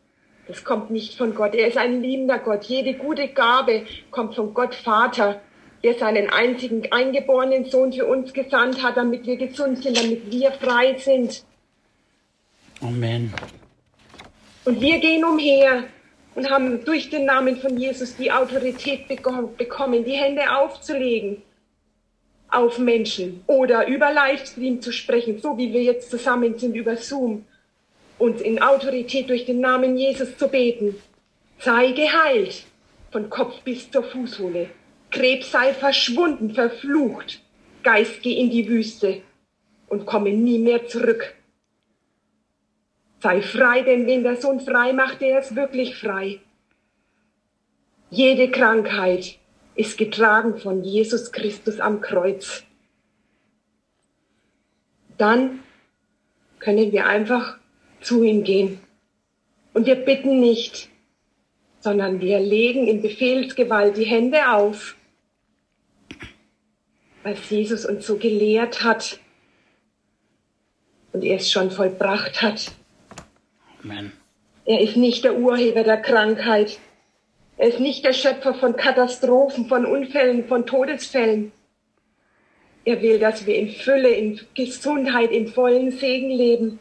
Das 0.47 0.63
kommt 0.63 0.91
nicht 0.91 1.17
von 1.17 1.33
Gott. 1.33 1.55
Er 1.55 1.67
ist 1.67 1.77
ein 1.77 2.01
liebender 2.01 2.39
Gott. 2.39 2.65
Jede 2.65 2.93
gute 2.93 3.29
Gabe 3.29 3.85
kommt 4.11 4.35
von 4.35 4.53
Gott 4.53 4.75
Vater 4.75 5.41
der 5.85 5.93
seinen 5.99 6.31
einzigen 6.31 6.91
eingeborenen 6.91 7.65
Sohn 7.65 7.93
für 7.93 8.07
uns 8.07 8.33
gesandt 8.33 8.81
hat, 8.81 8.97
damit 8.97 9.27
wir 9.27 9.37
gesund 9.37 9.83
sind, 9.83 9.95
damit 9.95 10.31
wir 10.31 10.51
frei 10.51 10.97
sind. 10.97 11.45
Amen. 12.81 13.31
Und 14.65 14.81
wir 14.81 14.97
gehen 14.97 15.23
umher 15.23 15.83
und 16.33 16.49
haben 16.49 16.83
durch 16.85 17.11
den 17.11 17.25
Namen 17.25 17.57
von 17.57 17.77
Jesus 17.77 18.15
die 18.15 18.31
Autorität 18.31 19.07
bekommen, 19.07 20.03
die 20.03 20.13
Hände 20.13 20.41
aufzulegen 20.57 21.43
auf 22.49 22.79
Menschen 22.79 23.43
oder 23.45 23.87
über 23.87 24.11
Livestream 24.11 24.81
zu 24.81 24.91
sprechen, 24.91 25.39
so 25.39 25.55
wie 25.55 25.71
wir 25.71 25.83
jetzt 25.83 26.09
zusammen 26.09 26.57
sind 26.57 26.75
über 26.75 26.97
Zoom, 26.97 27.45
und 28.17 28.41
in 28.41 28.62
Autorität 28.62 29.29
durch 29.29 29.45
den 29.45 29.60
Namen 29.60 29.98
Jesus 29.98 30.38
zu 30.38 30.48
beten. 30.48 30.95
Sei 31.60 31.91
geheilt 31.91 32.63
von 33.12 33.29
Kopf 33.29 33.62
bis 33.62 33.89
zur 33.89 34.03
Fußsohle. 34.03 34.69
Krebs 35.12 35.51
sei 35.51 35.74
verschwunden, 35.74 36.53
verflucht. 36.53 37.41
Geist, 37.84 38.22
geh 38.22 38.34
in 38.34 38.50
die 38.50 38.67
Wüste 38.67 39.22
und 39.88 40.05
komme 40.05 40.31
nie 40.31 40.60
mehr 40.60 40.88
zurück. 40.88 41.36
Sei 43.22 43.41
frei, 43.41 43.81
denn 43.81 44.07
wenn 44.07 44.24
der 44.24 44.36
Sohn 44.36 44.60
frei 44.60 44.93
macht, 44.93 45.22
der 45.22 45.39
ist 45.39 45.55
wirklich 45.55 45.95
frei. 45.95 46.39
Jede 48.10 48.51
Krankheit 48.51 49.38
ist 49.75 49.98
getragen 49.98 50.57
von 50.60 50.84
Jesus 50.84 51.31
Christus 51.31 51.79
am 51.79 52.01
Kreuz. 52.01 52.63
Dann 55.17 55.63
können 56.60 56.91
wir 56.91 57.07
einfach 57.07 57.57
zu 58.05 58.24
ihm 58.24 58.43
gehen. 58.43 58.79
Und 59.74 59.85
wir 59.85 59.95
bitten 59.95 60.39
nicht, 60.39 60.89
sondern 61.79 62.21
wir 62.21 62.39
legen 62.39 62.88
in 62.88 63.01
Befehlsgewalt 63.01 63.97
die 63.97 64.05
Hände 64.05 64.51
auf 64.51 64.95
was 67.25 67.50
Jesus 67.50 67.85
uns 67.85 68.05
so 68.05 68.17
gelehrt 68.17 68.83
hat 68.83 69.19
und 71.12 71.24
er 71.24 71.38
es 71.38 71.51
schon 71.51 71.71
vollbracht 71.71 72.41
hat. 72.43 72.71
Amen. 73.83 74.12
Er 74.65 74.79
ist 74.79 74.95
nicht 74.95 75.24
der 75.24 75.38
Urheber 75.38 75.83
der 75.83 75.97
Krankheit. 75.97 76.79
Er 77.57 77.69
ist 77.69 77.79
nicht 77.79 78.05
der 78.05 78.13
Schöpfer 78.13 78.53
von 78.53 78.75
Katastrophen, 78.75 79.67
von 79.67 79.85
Unfällen, 79.85 80.48
von 80.48 80.68
Todesfällen. 80.68 81.51
Er 82.83 83.01
will, 83.01 83.18
dass 83.18 83.48
wir 83.48 83.55
in 83.55 83.70
Fülle, 83.70 84.09
in 84.09 84.39
Gesundheit, 84.53 85.31
in 85.31 85.48
vollen 85.48 85.91
Segen 85.91 86.29
leben. 86.29 86.79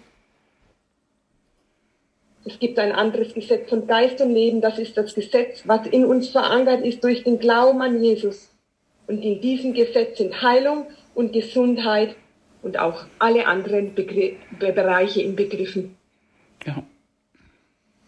Es 2.45 2.59
gibt 2.59 2.79
ein 2.79 2.93
anderes 2.93 3.33
Gesetz 3.33 3.71
von 3.71 3.87
Geist 3.87 4.21
und 4.21 4.35
Leben. 4.35 4.61
Das 4.61 4.79
ist 4.79 4.97
das 4.97 5.15
Gesetz, 5.15 5.63
was 5.67 5.87
in 5.87 6.05
uns 6.05 6.29
verankert 6.29 6.85
ist 6.85 7.03
durch 7.03 7.25
den 7.25 7.39
Glauben 7.39 7.81
an 7.81 8.03
Jesus. 8.03 8.51
Und 9.07 9.23
in 9.23 9.41
diesem 9.41 9.73
Gesetz 9.73 10.19
sind 10.19 10.43
Heilung 10.43 10.87
und 11.15 11.33
Gesundheit 11.33 12.17
und 12.63 12.79
auch 12.79 13.05
alle 13.19 13.47
anderen 13.47 13.95
Begr 13.95 14.33
Bereiche 14.59 15.23
inbegriffen. 15.23 15.97
Ja. 16.67 16.83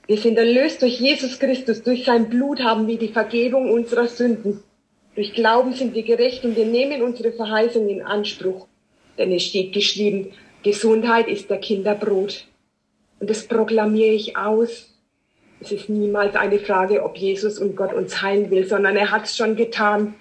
Wir 0.07 0.19
sind 0.19 0.39
erlöst 0.39 0.83
durch 0.83 1.01
Jesus 1.01 1.39
Christus, 1.39 1.83
durch 1.83 2.05
sein 2.05 2.29
Blut 2.29 2.63
haben 2.63 2.87
wir 2.87 2.99
die 2.99 3.09
Vergebung 3.09 3.71
unserer 3.73 4.07
Sünden. 4.07 4.63
Durch 5.15 5.33
Glauben 5.33 5.73
sind 5.73 5.95
wir 5.95 6.05
gerecht 6.05 6.45
und 6.45 6.57
wir 6.57 6.67
nehmen 6.67 7.03
unsere 7.03 7.33
Verheißung 7.33 7.89
in 7.89 8.03
Anspruch. 8.03 8.67
Denn 9.19 9.33
es 9.33 9.45
steht 9.45 9.73
geschrieben, 9.73 10.33
Gesundheit 10.63 11.27
ist 11.27 11.49
der 11.49 11.59
Kinderbrot. 11.59 12.47
Und 13.19 13.31
das 13.31 13.47
proklamiere 13.47 14.15
ich 14.15 14.37
aus. 14.37 14.93
Es 15.61 15.73
ist 15.73 15.89
niemals 15.89 16.37
eine 16.37 16.59
Frage, 16.59 17.03
ob 17.03 17.17
Jesus 17.17 17.59
und 17.59 17.77
Gott 17.77 17.93
uns 17.93 18.21
heilen 18.21 18.51
will, 18.51 18.67
sondern 18.67 18.97
er 18.97 19.11
hat 19.11 19.25
es 19.25 19.37
schon 19.37 19.57
getan. 19.57 20.15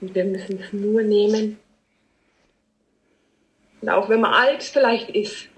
Und 0.00 0.14
wir 0.14 0.24
müssen 0.24 0.60
es 0.60 0.72
nur 0.72 1.02
nehmen. 1.02 1.58
Und 3.80 3.88
auch 3.90 4.08
wenn 4.08 4.20
man 4.20 4.32
alt 4.32 4.62
vielleicht 4.62 5.10
ist 5.10 5.48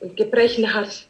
und 0.00 0.16
Gebrechen 0.16 0.72
hat, 0.72 1.08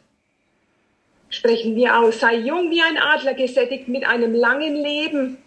sprechen 1.29 1.75
wir 1.75 1.99
aus, 1.99 2.19
sei 2.19 2.35
jung 2.35 2.71
wie 2.71 2.81
ein 2.81 2.97
Adler 2.97 3.33
gesättigt 3.33 3.87
mit 3.87 4.05
einem 4.05 4.33
langen 4.33 4.75
Leben, 4.75 5.37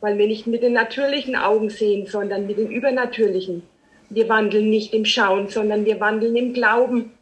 weil 0.00 0.18
wir 0.18 0.26
nicht 0.26 0.46
mit 0.46 0.62
den 0.62 0.72
natürlichen 0.72 1.36
Augen 1.36 1.70
sehen, 1.70 2.06
sondern 2.06 2.46
mit 2.46 2.58
den 2.58 2.70
übernatürlichen. 2.70 3.62
Wir 4.10 4.28
wandeln 4.28 4.68
nicht 4.68 4.92
im 4.92 5.04
Schauen, 5.04 5.48
sondern 5.48 5.84
wir 5.84 6.00
wandeln 6.00 6.36
im 6.36 6.52
Glauben. 6.52 7.12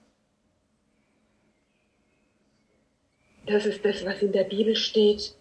Das 3.47 3.65
ist 3.65 3.85
das, 3.85 4.05
was 4.05 4.23
in 4.23 4.33
der 4.33 4.45
Bibel 4.45 4.75
steht. 4.75 5.35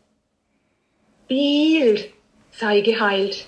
Be 1.28 2.10
sei 2.52 2.82
geheilt. 2.82 3.48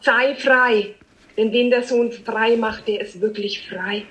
Sei 0.00 0.34
frei, 0.34 0.94
denn 1.36 1.52
wenn 1.52 1.70
der 1.70 1.82
Sohn 1.82 2.12
frei 2.12 2.56
macht, 2.56 2.88
der 2.88 3.00
ist 3.00 3.20
wirklich 3.20 3.66
frei. 3.66 4.06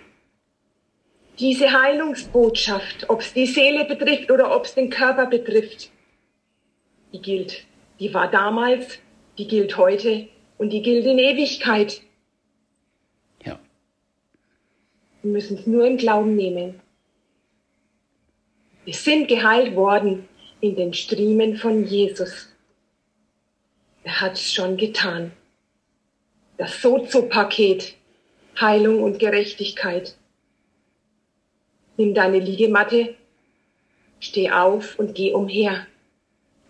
Diese 1.40 1.72
Heilungsbotschaft, 1.72 3.10
ob 3.10 3.22
es 3.22 3.34
die 3.34 3.46
Seele 3.46 3.86
betrifft 3.86 4.32
oder 4.32 4.56
ob 4.56 4.66
es 4.66 4.74
den 4.74 4.90
Körper 4.90 5.28
betrifft, 5.28 5.92
die 7.14 7.22
gilt. 7.22 7.66
Die 8.00 8.14
war 8.14 8.30
damals, 8.30 9.00
die 9.38 9.48
gilt 9.48 9.78
heute 9.78 10.28
und 10.58 10.72
die 10.72 10.82
gilt 10.82 11.06
in 11.06 11.20
Ewigkeit. 11.20 12.02
Ja. 13.46 13.60
Wir 15.22 15.32
müssen 15.32 15.58
es 15.58 15.68
nur 15.68 15.86
im 15.86 15.98
Glauben 15.98 16.36
nehmen. 16.36 16.80
Wir 18.86 18.94
sind 18.94 19.28
geheilt 19.28 19.76
worden 19.76 20.28
in 20.62 20.76
den 20.76 20.94
Striemen 20.94 21.58
von 21.58 21.86
Jesus. 21.86 22.54
Er 24.04 24.22
hat 24.22 24.34
es 24.34 24.54
schon 24.54 24.78
getan 24.78 25.32
das 26.58 26.82
Sozo-Paket 26.82 27.94
Heilung 28.60 29.04
und 29.04 29.20
Gerechtigkeit. 29.20 30.18
Nimm 31.96 32.16
deine 32.16 32.40
Liegematte, 32.40 33.16
steh 34.20 34.50
auf 34.50 34.98
und 34.98 35.14
geh 35.14 35.32
umher. 35.34 35.86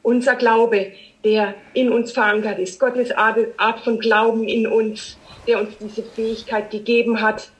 Unser 0.03 0.35
Glaube, 0.35 0.91
der 1.23 1.55
in 1.73 1.91
uns 1.91 2.11
verankert 2.11 2.59
ist, 2.59 2.79
Gottes 2.79 3.11
Art 3.11 3.79
von 3.83 3.99
Glauben 3.99 4.43
in 4.47 4.67
uns, 4.67 5.17
der 5.47 5.61
uns 5.61 5.77
diese 5.77 6.03
Fähigkeit 6.03 6.71
gegeben 6.71 7.21
hat, 7.21 7.51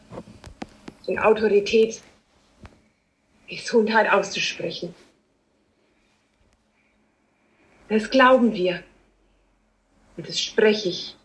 in 1.08 1.20
Autorität 1.20 2.02
Gesundheit 3.48 4.12
auszusprechen. 4.12 4.94
Das 7.90 8.10
glauben 8.10 8.54
wir. 8.54 8.84
Und 10.18 10.28
das 10.28 10.42
spreche 10.42 10.90
ich 10.90 11.18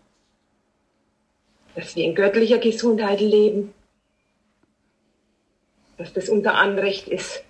dass 1.75 1.97
wir 1.97 2.05
in 2.05 2.15
göttlicher 2.15 2.59
Gesundheit 2.59 3.21
leben, 3.21 3.73
dass 5.97 6.13
das 6.13 6.29
unser 6.29 6.55
Anrecht 6.55 7.09
ist, 7.09 7.43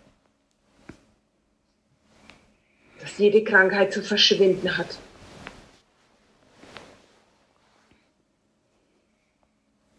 dass 3.00 3.18
jede 3.18 3.42
Krankheit 3.42 3.92
zu 3.92 4.02
verschwinden 4.02 4.76
hat. 4.76 4.98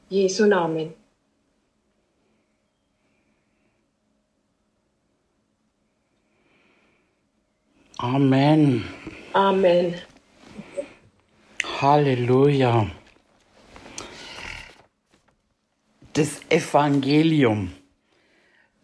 Jesu 0.09 0.45
Namen. 0.45 0.93
Amen. 8.03 8.83
Amen. 9.31 9.95
Halleluja. 11.79 12.87
das 16.13 16.41
Evangelium. 16.49 17.71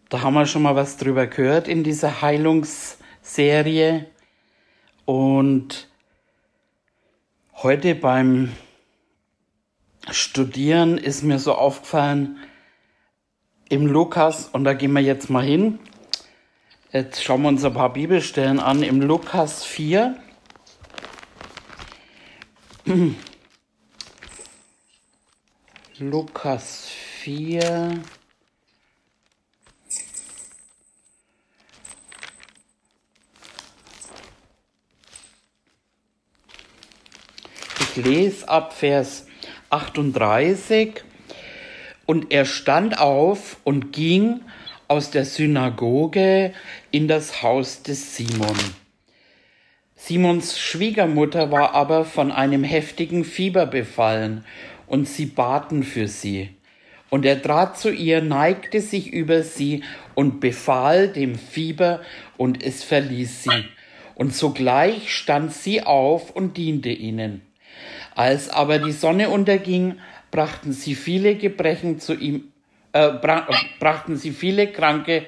Da 0.08 0.22
haben 0.22 0.34
wir 0.34 0.46
schon 0.46 0.62
mal 0.62 0.74
was 0.74 0.96
drüber 0.96 1.26
gehört 1.26 1.68
in 1.68 1.84
dieser 1.84 2.22
Heilungsserie. 2.22 4.06
Und 5.04 5.88
heute 7.62 7.94
beim 7.94 8.52
Studieren 10.10 10.98
ist 10.98 11.22
mir 11.22 11.38
so 11.38 11.54
aufgefallen, 11.54 12.38
im 13.68 13.86
Lukas, 13.86 14.46
und 14.46 14.64
da 14.64 14.72
gehen 14.72 14.92
wir 14.92 15.02
jetzt 15.02 15.30
mal 15.30 15.44
hin, 15.44 15.78
jetzt 16.92 17.22
schauen 17.22 17.42
wir 17.42 17.48
uns 17.48 17.64
ein 17.64 17.74
paar 17.74 17.92
Bibelstellen 17.92 18.58
an, 18.58 18.82
im 18.82 19.00
Lukas 19.00 19.64
4. 19.64 20.16
Lukas 25.98 26.88
4. 27.20 28.02
Ich 37.80 37.96
lese 37.96 38.48
ab 38.48 38.72
Vers 38.72 39.26
38. 39.68 41.04
Und 42.06 42.32
er 42.32 42.44
stand 42.44 42.98
auf 42.98 43.58
und 43.62 43.92
ging 43.92 44.40
aus 44.90 45.12
der 45.12 45.24
Synagoge 45.24 46.52
in 46.90 47.06
das 47.06 47.44
Haus 47.44 47.84
des 47.84 48.16
Simon. 48.16 48.56
Simons 49.94 50.58
Schwiegermutter 50.58 51.52
war 51.52 51.74
aber 51.74 52.04
von 52.04 52.32
einem 52.32 52.64
heftigen 52.64 53.24
Fieber 53.24 53.66
befallen, 53.66 54.44
und 54.88 55.06
sie 55.06 55.26
baten 55.26 55.84
für 55.84 56.08
sie. 56.08 56.48
Und 57.08 57.24
er 57.24 57.40
trat 57.40 57.78
zu 57.78 57.92
ihr, 57.92 58.20
neigte 58.20 58.80
sich 58.80 59.12
über 59.12 59.44
sie 59.44 59.84
und 60.16 60.40
befahl 60.40 61.06
dem 61.06 61.36
Fieber, 61.36 62.00
und 62.36 62.60
es 62.60 62.82
verließ 62.82 63.44
sie. 63.44 63.64
Und 64.16 64.34
sogleich 64.34 65.14
stand 65.14 65.52
sie 65.52 65.84
auf 65.84 66.34
und 66.34 66.56
diente 66.56 66.90
ihnen. 66.90 67.42
Als 68.16 68.48
aber 68.48 68.80
die 68.80 68.90
Sonne 68.90 69.30
unterging, 69.30 70.00
brachten 70.32 70.72
sie 70.72 70.96
viele 70.96 71.36
Gebrechen 71.36 72.00
zu 72.00 72.14
ihm, 72.14 72.50
äh, 72.92 73.10
bra 73.10 73.46
brachten 73.78 74.16
sie 74.16 74.30
viele 74.30 74.66
Kranke 74.70 75.26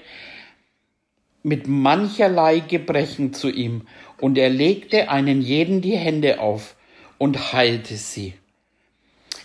mit 1.42 1.66
mancherlei 1.66 2.60
Gebrechen 2.60 3.32
zu 3.32 3.50
ihm, 3.50 3.86
und 4.18 4.38
er 4.38 4.50
legte 4.50 5.10
einen 5.10 5.42
jeden 5.42 5.80
die 5.80 5.96
Hände 5.96 6.38
auf 6.38 6.76
und 7.18 7.52
heilte 7.52 7.96
sie. 7.96 8.34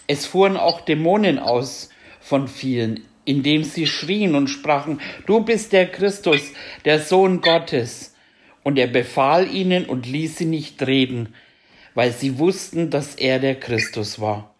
Es 0.05 0.25
fuhren 0.25 0.55
auch 0.55 0.81
Dämonen 0.81 1.39
aus 1.39 1.89
von 2.19 2.47
vielen, 2.47 3.03
indem 3.25 3.63
sie 3.63 3.87
schrien 3.87 4.35
und 4.35 4.47
sprachen, 4.47 5.01
du 5.25 5.41
bist 5.41 5.73
der 5.73 5.87
Christus, 5.87 6.53
der 6.85 6.99
Sohn 6.99 7.41
Gottes. 7.41 8.15
Und 8.63 8.77
er 8.77 8.87
befahl 8.87 9.53
ihnen 9.53 9.85
und 9.85 10.05
ließ 10.05 10.37
sie 10.37 10.45
nicht 10.45 10.85
reden, 10.85 11.33
weil 11.93 12.11
sie 12.11 12.37
wussten, 12.37 12.89
dass 12.89 13.15
er 13.15 13.39
der 13.39 13.55
Christus 13.55 14.19
war. 14.19 14.53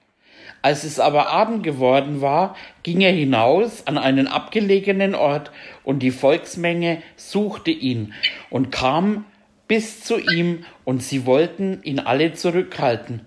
Als 0.62 0.84
es 0.84 1.00
aber 1.00 1.30
Abend 1.30 1.63
geworden 1.63 2.22
war, 2.22 2.56
ging 2.84 3.02
er 3.02 3.12
hinaus 3.12 3.86
an 3.86 3.98
einen 3.98 4.28
abgelegenen 4.28 5.15
Ort, 5.15 5.52
und 5.84 6.00
die 6.00 6.12
Volksmenge 6.12 7.02
suchte 7.15 7.72
ihn 7.72 8.13
und 8.50 8.72
kam 8.72 9.26
bis 9.67 10.04
zu 10.04 10.17
ihm, 10.17 10.65
und 10.84 11.04
sie 11.04 11.26
wollten 11.26 11.82
ihn 11.84 12.00
alle 12.00 12.34
zurückhalten, 12.34 13.22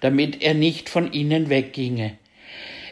damit 0.00 0.42
er 0.42 0.54
nicht 0.54 0.88
von 0.88 1.12
ihnen 1.12 1.50
wegginge. 1.50 2.16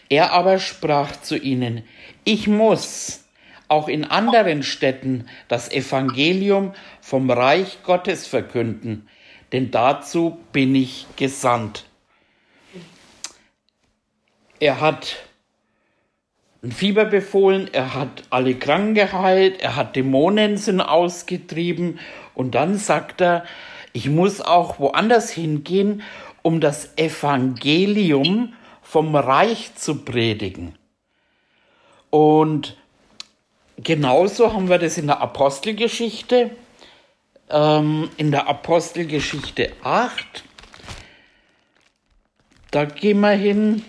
Er 0.09 0.33
aber 0.33 0.59
sprach 0.59 1.13
zu 1.21 1.37
ihnen, 1.37 1.83
ich 2.25 2.47
muss 2.47 3.25
auch 3.69 3.89
in 3.89 4.05
anderen 4.05 4.63
Städten 4.63 5.27
das 5.49 5.71
Evangelium 5.71 6.73
vom 7.01 7.31
Reich 7.31 7.79
Gottes 7.85 8.27
verkünden, 8.27 9.09
denn 9.53 9.71
dazu 9.71 10.39
bin 10.53 10.75
ich 10.75 11.07
gesandt. 11.17 11.90
Er 14.61 14.81
hat 14.81 15.17
ein 16.63 16.73
Fieber 16.73 17.07
befohlen, 17.07 17.69
er 17.73 17.95
hat 17.95 18.25
alle 18.29 18.55
Kranken 18.55 18.95
geheilt, 18.95 19.63
er 19.63 19.77
hat 19.77 19.97
Dämonen 19.97 20.59
sind 20.59 20.83
ausgetrieben 20.83 21.99
und 22.35 22.55
dann 22.55 22.77
sagt 22.77 23.23
er, 23.23 23.45
ich 23.95 24.11
muss 24.11 24.43
auch 24.43 24.79
woanders 24.79 25.31
hingehen, 25.31 26.03
um 26.43 26.61
das 26.61 26.97
Evangelium 26.97 28.53
vom 28.83 29.17
Reich 29.17 29.75
zu 29.75 30.05
predigen. 30.05 30.75
Und 32.11 32.77
genauso 33.79 34.53
haben 34.53 34.69
wir 34.69 34.79
das 34.79 34.99
in 34.99 35.07
der 35.07 35.21
Apostelgeschichte, 35.21 36.51
ähm, 37.49 38.11
in 38.19 38.31
der 38.31 38.49
Apostelgeschichte 38.49 39.73
8. 39.83 40.45
Da 42.71 42.85
gehen 42.85 43.21
wir 43.21 43.31
hin. 43.31 43.85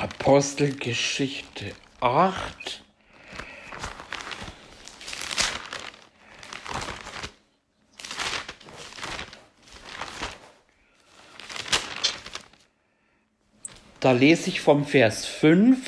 Apostelgeschichte 0.00 1.72
8. 2.00 2.82
Da 14.00 14.12
lese 14.12 14.48
ich 14.48 14.62
vom 14.62 14.86
Vers 14.86 15.26
5. 15.26 15.78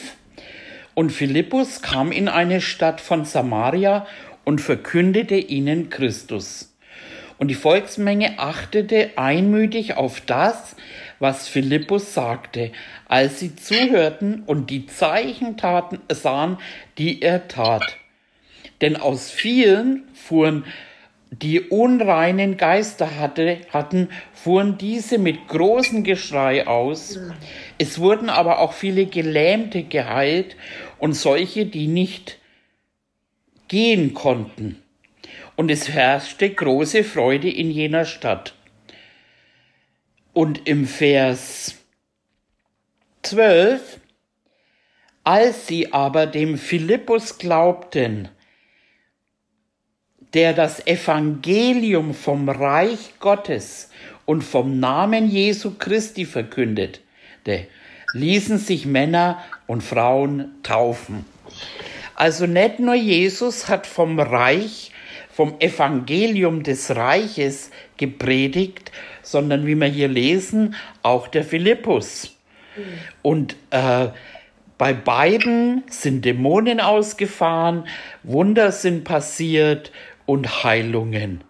Und 0.92 1.08
Philippus 1.08 1.80
kam 1.80 2.12
in 2.12 2.28
eine 2.28 2.60
Stadt 2.60 3.00
von 3.00 3.24
Samaria 3.24 4.06
und 4.44 4.60
verkündete 4.60 5.36
ihnen 5.36 5.88
Christus. 5.88 6.76
Und 7.38 7.48
die 7.48 7.54
Volksmenge 7.54 8.38
achtete 8.38 9.12
einmütig 9.16 9.94
auf 9.94 10.20
das, 10.20 10.76
was 11.22 11.46
Philippus 11.46 12.14
sagte, 12.14 12.72
als 13.06 13.38
sie 13.38 13.54
zuhörten 13.54 14.42
und 14.44 14.70
die 14.70 14.86
Zeichen 14.86 15.56
taten, 15.56 16.00
sahen, 16.12 16.58
die 16.98 17.22
er 17.22 17.46
tat. 17.46 17.96
Denn 18.80 18.96
aus 18.96 19.30
vielen 19.30 20.02
fuhren 20.14 20.64
die 21.30 21.60
unreinen 21.60 22.56
Geister 22.58 23.18
hatte, 23.18 23.58
hatten, 23.70 24.08
fuhren 24.34 24.76
diese 24.76 25.16
mit 25.16 25.46
großem 25.46 26.02
Geschrei 26.02 26.66
aus. 26.66 27.18
Es 27.78 28.00
wurden 28.00 28.28
aber 28.28 28.58
auch 28.58 28.72
viele 28.72 29.06
Gelähmte 29.06 29.84
geheilt 29.84 30.56
und 30.98 31.14
solche, 31.14 31.66
die 31.66 31.86
nicht 31.86 32.38
gehen 33.68 34.12
konnten. 34.12 34.82
Und 35.54 35.70
es 35.70 35.88
herrschte 35.88 36.50
große 36.50 37.04
Freude 37.04 37.48
in 37.48 37.70
jener 37.70 38.04
Stadt. 38.04 38.54
Und 40.32 40.66
im 40.66 40.86
Vers 40.86 41.74
12, 43.22 44.00
als 45.24 45.66
sie 45.66 45.92
aber 45.92 46.26
dem 46.26 46.56
Philippus 46.56 47.38
glaubten, 47.38 48.28
der 50.32 50.54
das 50.54 50.86
Evangelium 50.86 52.14
vom 52.14 52.48
Reich 52.48 53.14
Gottes 53.20 53.90
und 54.24 54.42
vom 54.42 54.80
Namen 54.80 55.28
Jesu 55.28 55.74
Christi 55.78 56.24
verkündete, 56.24 57.00
ließen 58.14 58.58
sich 58.58 58.86
Männer 58.86 59.42
und 59.66 59.82
Frauen 59.82 60.54
taufen. 60.62 61.26
Also 62.14 62.46
nicht 62.46 62.78
nur 62.78 62.94
Jesus 62.94 63.68
hat 63.68 63.86
vom 63.86 64.18
Reich, 64.18 64.92
vom 65.30 65.60
Evangelium 65.60 66.62
des 66.62 66.94
Reiches 66.94 67.70
gepredigt, 67.96 68.92
sondern 69.32 69.66
wie 69.66 69.74
wir 69.74 69.88
hier 69.88 70.08
lesen, 70.08 70.76
auch 71.02 71.26
der 71.26 71.42
Philippus. 71.42 72.36
Und 73.22 73.56
äh, 73.70 74.08
bei 74.78 74.92
beiden 74.92 75.84
sind 75.88 76.24
Dämonen 76.24 76.80
ausgefahren, 76.80 77.86
Wunder 78.22 78.72
sind 78.72 79.04
passiert 79.04 79.92
und 80.26 80.64
Heilungen. 80.64 81.42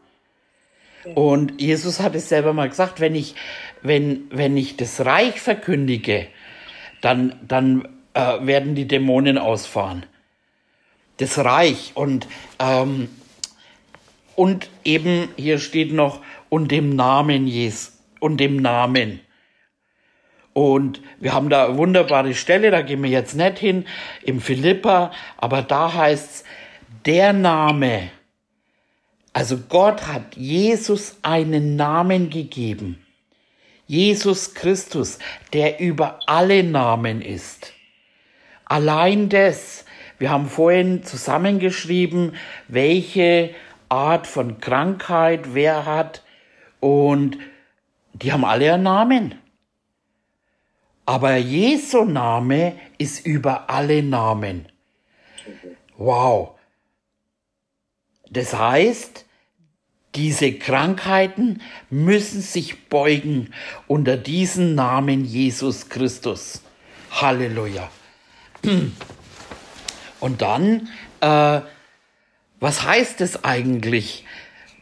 Und 1.15 1.61
Jesus 1.61 2.01
hat 2.01 2.15
es 2.15 2.29
selber 2.29 2.53
mal 2.53 2.69
gesagt, 2.69 3.01
wenn 3.01 3.15
ich, 3.15 3.35
wenn, 3.83 4.25
wenn 4.31 4.57
ich 4.57 4.77
das 4.77 5.05
Reich 5.05 5.41
verkündige, 5.41 6.29
dann, 7.01 7.35
dann 7.47 7.89
äh, 8.15 8.47
werden 8.47 8.75
die 8.75 8.87
Dämonen 8.87 9.39
ausfahren. 9.39 10.07
Das 11.17 11.39
Reich 11.39 11.93
und, 11.95 12.27
ähm, 12.59 13.09
und 14.37 14.69
eben 14.85 15.29
hier 15.37 15.59
steht 15.59 15.93
noch, 15.93 16.21
und 16.53 16.71
dem 16.71 16.91
Namen 16.95 17.47
Jesus, 17.47 17.99
und 18.21 18.37
dem 18.37 18.57
Namen. 18.57 19.21
Und 20.53 21.01
wir 21.19 21.33
haben 21.33 21.49
da 21.49 21.65
eine 21.65 21.79
wunderbare 21.79 22.35
Stelle, 22.35 22.71
da 22.71 22.83
gehen 22.83 23.03
wir 23.03 23.09
jetzt 23.09 23.35
nicht 23.35 23.59
hin, 23.59 23.87
im 24.23 24.39
Philippa, 24.39 25.13
aber 25.39 25.63
da 25.63 25.95
heißt's, 25.95 26.45
der 27.07 27.33
Name, 27.33 28.11
also 29.33 29.57
Gott 29.67 30.07
hat 30.07 30.37
Jesus 30.37 31.17
einen 31.23 31.77
Namen 31.77 32.29
gegeben. 32.29 33.03
Jesus 33.87 34.53
Christus, 34.53 35.21
der 35.55 35.81
über 35.81 36.21
alle 36.27 36.63
Namen 36.65 37.23
ist. 37.23 37.73
Allein 38.67 39.31
das, 39.31 39.87
wir 40.19 40.29
haben 40.29 40.51
vorhin 40.51 41.03
zusammengeschrieben, 41.03 42.35
welche 42.69 43.55
Art 43.89 44.27
von 44.27 44.61
Krankheit 44.61 45.55
wer 45.55 45.87
hat 45.87 46.23
und 46.83 47.39
die 48.13 48.33
haben 48.33 48.45
alle 48.45 48.75
einen 48.75 48.83
Namen. 48.83 49.35
Aber 51.07 51.37
Jesu 51.37 52.05
Name 52.05 52.77
ist 52.99 53.25
über 53.25 53.71
alle 53.71 54.03
Namen. 54.03 54.67
Wow. 55.97 56.57
Das 58.31 58.55
heißt, 58.55 59.25
diese 60.17 60.55
Krankheiten 60.55 61.63
müssen 61.89 62.41
sich 62.41 62.89
beugen 62.89 63.53
unter 63.87 64.17
diesen 64.17 64.75
Namen 64.75 65.25
Jesus 65.25 65.89
Christus. 65.89 66.63
Halleluja. 67.13 67.91
Und 70.19 70.43
dann, 70.43 70.89
äh, 71.21 71.61
was 72.59 72.83
heißt 72.85 73.21
es 73.21 73.45
eigentlich, 73.45 74.25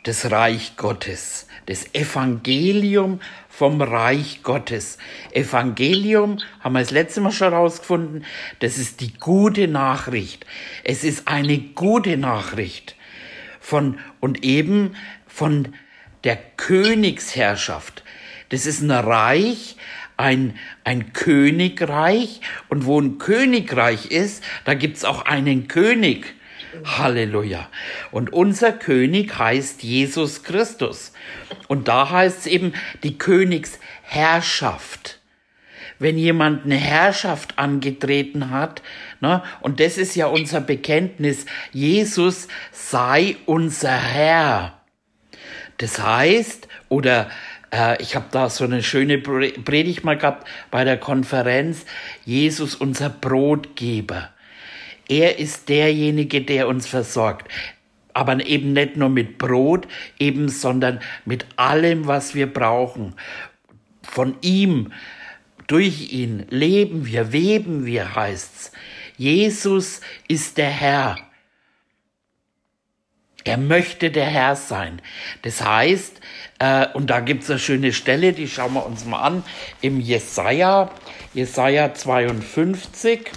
das 0.02 0.30
Reich 0.30 0.76
Gottes, 0.76 1.46
das 1.66 1.94
Evangelium 1.94 3.20
vom 3.48 3.82
Reich 3.82 4.42
Gottes. 4.42 4.98
Evangelium, 5.32 6.38
haben 6.60 6.72
wir 6.72 6.80
das 6.80 6.90
letzte 6.90 7.20
Mal 7.20 7.32
schon 7.32 7.52
rausgefunden, 7.52 8.24
das 8.60 8.78
ist 8.78 9.00
die 9.00 9.12
gute 9.14 9.68
Nachricht. 9.68 10.46
Es 10.84 11.04
ist 11.04 11.28
eine 11.28 11.58
gute 11.58 12.16
Nachricht 12.16 12.96
von, 13.60 13.98
und 14.20 14.44
eben 14.44 14.96
von 15.26 15.74
der 16.24 16.36
Königsherrschaft. 16.36 18.02
Das 18.48 18.66
ist 18.66 18.80
ein 18.80 18.90
Reich, 18.90 19.76
ein, 20.16 20.58
ein 20.84 21.12
Königreich. 21.12 22.40
Und 22.68 22.84
wo 22.84 23.00
ein 23.00 23.18
Königreich 23.18 24.06
ist, 24.06 24.42
da 24.64 24.74
gibt's 24.74 25.04
auch 25.04 25.24
einen 25.24 25.68
König. 25.68 26.34
Halleluja. 26.84 27.68
Und 28.10 28.32
unser 28.32 28.72
König 28.72 29.38
heißt 29.38 29.82
Jesus 29.82 30.42
Christus. 30.42 31.12
Und 31.68 31.88
da 31.88 32.10
heißt 32.10 32.40
es 32.40 32.46
eben 32.46 32.72
die 33.02 33.18
Königsherrschaft. 33.18 35.18
Wenn 35.98 36.16
jemand 36.16 36.64
eine 36.64 36.76
Herrschaft 36.76 37.58
angetreten 37.58 38.50
hat, 38.50 38.82
ne, 39.20 39.42
und 39.60 39.80
das 39.80 39.98
ist 39.98 40.16
ja 40.16 40.26
unser 40.26 40.62
Bekenntnis, 40.62 41.44
Jesus 41.72 42.48
sei 42.72 43.36
unser 43.44 43.96
Herr. 43.96 44.80
Das 45.76 46.02
heißt, 46.02 46.68
oder 46.88 47.28
äh, 47.72 48.00
ich 48.02 48.16
habe 48.16 48.26
da 48.30 48.48
so 48.48 48.64
eine 48.64 48.82
schöne 48.82 49.18
Predigt 49.18 50.04
mal 50.04 50.16
gehabt 50.16 50.46
bei 50.70 50.84
der 50.84 50.98
Konferenz, 50.98 51.84
Jesus 52.24 52.74
unser 52.74 53.10
Brotgeber. 53.10 54.30
Er 55.10 55.40
ist 55.40 55.68
derjenige, 55.68 56.40
der 56.40 56.68
uns 56.68 56.86
versorgt. 56.86 57.50
Aber 58.14 58.46
eben 58.46 58.72
nicht 58.72 58.96
nur 58.96 59.08
mit 59.08 59.38
Brot, 59.38 59.88
eben, 60.20 60.48
sondern 60.48 61.00
mit 61.24 61.46
allem, 61.56 62.06
was 62.06 62.36
wir 62.36 62.52
brauchen. 62.52 63.16
Von 64.02 64.36
ihm, 64.40 64.92
durch 65.66 66.12
ihn 66.12 66.46
leben 66.48 67.06
wir, 67.06 67.32
weben 67.32 67.86
wir, 67.86 68.14
heißt's. 68.14 68.70
Jesus 69.16 70.00
ist 70.28 70.58
der 70.58 70.70
Herr. 70.70 71.18
Er 73.42 73.56
möchte 73.56 74.12
der 74.12 74.26
Herr 74.26 74.54
sein. 74.54 75.02
Das 75.42 75.64
heißt, 75.64 76.20
äh, 76.60 76.86
und 76.94 77.10
da 77.10 77.18
gibt's 77.18 77.50
eine 77.50 77.58
schöne 77.58 77.92
Stelle, 77.92 78.32
die 78.32 78.46
schauen 78.46 78.74
wir 78.74 78.86
uns 78.86 79.04
mal 79.06 79.22
an, 79.22 79.42
im 79.80 79.98
Jesaja, 79.98 80.90
Jesaja 81.34 81.94
52. 81.94 83.30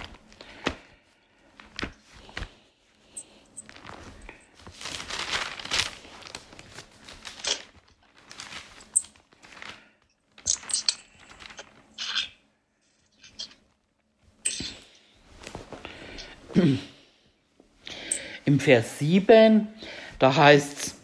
Im 18.53 18.59
Vers 18.59 18.99
7, 18.99 19.67
da 20.19 20.35
heißt's, 20.35 20.95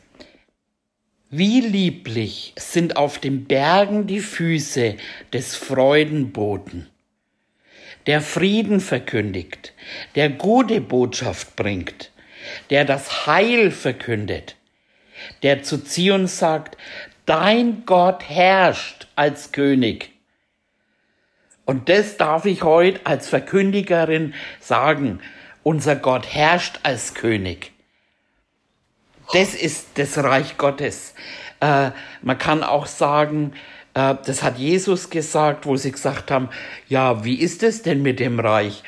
wie 1.32 1.62
lieblich 1.62 2.54
sind 2.56 2.96
auf 2.96 3.18
den 3.18 3.46
Bergen 3.46 4.06
die 4.06 4.20
Füße 4.20 4.98
des 5.34 5.56
Freudenboten, 5.56 6.86
der 8.06 8.22
Frieden 8.22 8.80
verkündigt, 8.80 9.74
der 10.14 10.30
gute 10.30 10.80
Botschaft 10.80 11.56
bringt, 11.56 12.12
der 12.70 12.86
das 12.86 13.26
Heil 13.26 13.72
verkündet, 13.72 14.56
der 15.42 15.64
zu 15.64 15.84
Zion 15.84 16.28
sagt, 16.28 16.78
dein 17.26 17.84
Gott 17.88 18.30
herrscht 18.30 19.08
als 19.16 19.52
König. 19.52 20.12
Und 21.66 21.90
das 21.90 22.16
darf 22.18 22.46
ich 22.46 22.62
heute 22.62 23.08
als 23.08 23.28
Verkündigerin 23.28 24.36
sagen. 24.60 25.20
Unser 25.64 25.96
Gott 25.96 26.28
herrscht 26.28 26.80
als 26.84 27.14
König. 27.14 27.72
Das 29.34 29.54
ist 29.54 29.90
das 29.96 30.18
Reich 30.18 30.58
Gottes. 30.58 31.14
Äh, 31.60 31.92
man 32.22 32.38
kann 32.38 32.64
auch 32.64 32.88
sagen, 32.88 33.54
äh, 33.94 34.16
das 34.26 34.42
hat 34.44 34.58
Jesus 34.58 35.10
gesagt, 35.10 35.66
wo 35.66 35.76
sie 35.76 35.92
gesagt 35.92 36.32
haben, 36.32 36.50
ja, 36.88 37.24
wie 37.24 37.36
ist 37.36 37.62
es 37.64 37.82
denn 37.82 38.02
mit 38.02 38.20
dem 38.20 38.40
Reich? 38.40 38.84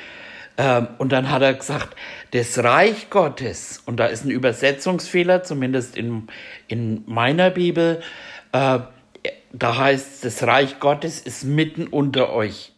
Äh, 0.58 0.84
und 0.98 1.12
dann 1.12 1.30
hat 1.30 1.42
er 1.42 1.54
gesagt, 1.54 1.96
das 2.32 2.58
Reich 2.60 3.10
Gottes, 3.10 3.84
und 3.86 3.98
da 3.98 4.08
ist 4.08 4.26
ein 4.26 4.32
Übersetzungsfehler, 4.32 5.44
zumindest 5.44 5.96
in, 5.96 6.28
in 6.68 7.04
meiner 7.06 7.50
Bibel, 7.50 8.02
äh, 8.52 8.80
da 9.54 9.78
heißt, 9.78 10.24
das 10.24 10.44
Reich 10.44 10.80
Gottes 10.80 11.20
ist 11.20 11.44
mitten 11.44 11.88
unter 11.88 12.32
euch. 12.32 12.74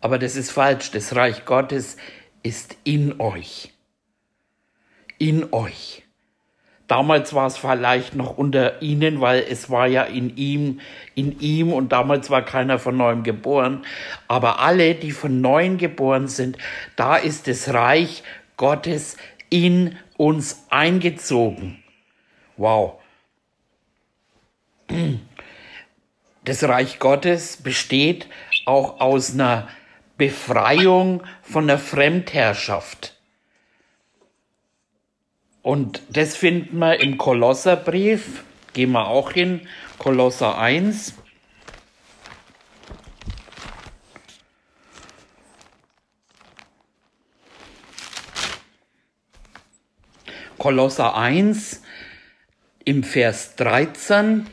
Aber 0.00 0.18
das 0.18 0.36
ist 0.36 0.50
falsch. 0.50 0.90
Das 0.90 1.14
Reich 1.14 1.44
Gottes 1.44 1.96
ist 2.48 2.78
in 2.84 3.20
euch. 3.20 3.74
In 5.18 5.52
euch. 5.52 6.02
Damals 6.86 7.34
war 7.34 7.46
es 7.46 7.58
vielleicht 7.58 8.14
noch 8.14 8.38
unter 8.38 8.80
ihnen, 8.80 9.20
weil 9.20 9.44
es 9.46 9.68
war 9.68 9.86
ja 9.86 10.04
in 10.04 10.34
ihm, 10.38 10.80
in 11.14 11.38
ihm 11.40 11.74
und 11.74 11.92
damals 11.92 12.30
war 12.30 12.42
keiner 12.42 12.78
von 12.78 12.96
neuem 12.96 13.22
geboren. 13.22 13.84
Aber 14.28 14.60
alle, 14.60 14.94
die 14.94 15.10
von 15.10 15.42
neuem 15.42 15.76
geboren 15.76 16.26
sind, 16.26 16.56
da 16.96 17.16
ist 17.16 17.46
das 17.46 17.74
Reich 17.74 18.22
Gottes 18.56 19.18
in 19.50 19.96
uns 20.16 20.64
eingezogen. 20.70 21.82
Wow. 22.56 22.94
Das 26.46 26.64
Reich 26.64 26.98
Gottes 26.98 27.58
besteht 27.58 28.26
auch 28.64 29.00
aus 29.00 29.34
einer 29.34 29.68
Befreiung 30.18 31.22
von 31.42 31.68
der 31.68 31.78
Fremdherrschaft. 31.78 33.14
Und 35.62 36.02
das 36.10 36.36
finden 36.36 36.78
wir 36.78 37.00
im 37.00 37.18
Kolosserbrief. 37.18 38.44
Gehen 38.72 38.92
wir 38.92 39.06
auch 39.06 39.32
hin. 39.32 39.68
Kolosser 39.98 40.58
1. 40.58 41.14
Kolosser 50.58 51.16
1 51.16 51.82
im 52.84 53.04
Vers 53.04 53.54
13. 53.56 54.48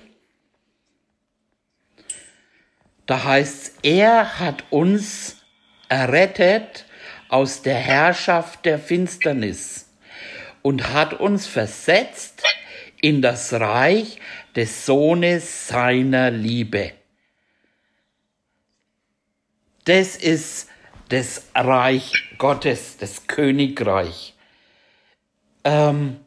Da 3.07 3.23
heißt 3.23 3.79
er 3.83 4.39
hat 4.39 4.65
uns 4.69 5.37
errettet 5.89 6.85
aus 7.29 7.61
der 7.61 7.75
Herrschaft 7.75 8.65
der 8.65 8.79
Finsternis 8.79 9.89
und 10.61 10.93
hat 10.93 11.13
uns 11.13 11.47
versetzt 11.47 12.43
in 13.01 13.21
das 13.21 13.53
Reich 13.53 14.19
des 14.55 14.85
Sohnes 14.85 15.67
seiner 15.67 16.31
Liebe. 16.31 16.93
Das 19.83 20.15
ist 20.15 20.69
das 21.09 21.49
Reich 21.53 22.11
Gottes, 22.37 22.97
das 22.97 23.27
Königreich. 23.27 24.33
Ähm, 25.63 26.19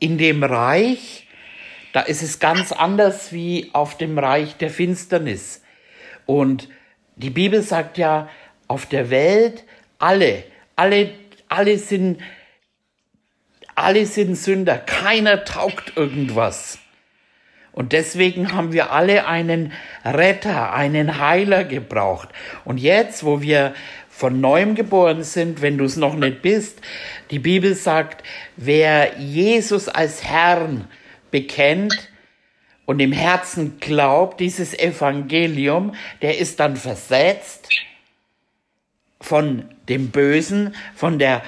in 0.00 0.18
dem 0.18 0.42
Reich, 0.42 1.28
da 1.92 2.00
ist 2.00 2.22
es 2.22 2.40
ganz 2.40 2.72
anders 2.72 3.32
wie 3.32 3.70
auf 3.72 3.96
dem 3.96 4.18
Reich 4.18 4.56
der 4.56 4.70
Finsternis. 4.70 5.62
Und 6.26 6.68
die 7.14 7.30
Bibel 7.30 7.62
sagt 7.62 7.98
ja, 7.98 8.28
auf 8.68 8.86
der 8.86 9.10
Welt 9.10 9.64
alle, 9.98 10.44
alle, 10.76 11.10
alle 11.48 11.78
sind 11.78 12.20
alle 13.76 14.06
sind 14.06 14.36
Sünder, 14.36 14.78
keiner 14.78 15.44
taugt 15.44 15.96
irgendwas. 15.96 16.78
Und 17.72 17.92
deswegen 17.92 18.54
haben 18.54 18.72
wir 18.72 18.90
alle 18.90 19.26
einen 19.26 19.72
Retter, 20.02 20.72
einen 20.72 21.20
Heiler 21.20 21.62
gebraucht. 21.64 22.30
Und 22.64 22.78
jetzt, 22.78 23.22
wo 23.22 23.42
wir 23.42 23.74
von 24.08 24.40
neuem 24.40 24.74
geboren 24.74 25.22
sind, 25.22 25.60
wenn 25.60 25.76
du 25.76 25.84
es 25.84 25.96
noch 25.96 26.16
nicht 26.16 26.40
bist. 26.40 26.80
Die 27.30 27.38
Bibel 27.38 27.74
sagt, 27.74 28.26
wer 28.56 29.18
Jesus 29.18 29.90
als 29.90 30.24
Herrn 30.24 30.88
bekennt 31.30 32.08
und 32.86 32.98
im 33.00 33.12
Herzen 33.12 33.78
glaubt, 33.78 34.40
dieses 34.40 34.72
Evangelium, 34.72 35.94
der 36.22 36.38
ist 36.38 36.60
dann 36.60 36.76
versetzt 36.76 37.68
von 39.20 39.74
dem 39.88 40.10
Bösen, 40.10 40.74
von 40.94 41.18
der, 41.18 41.42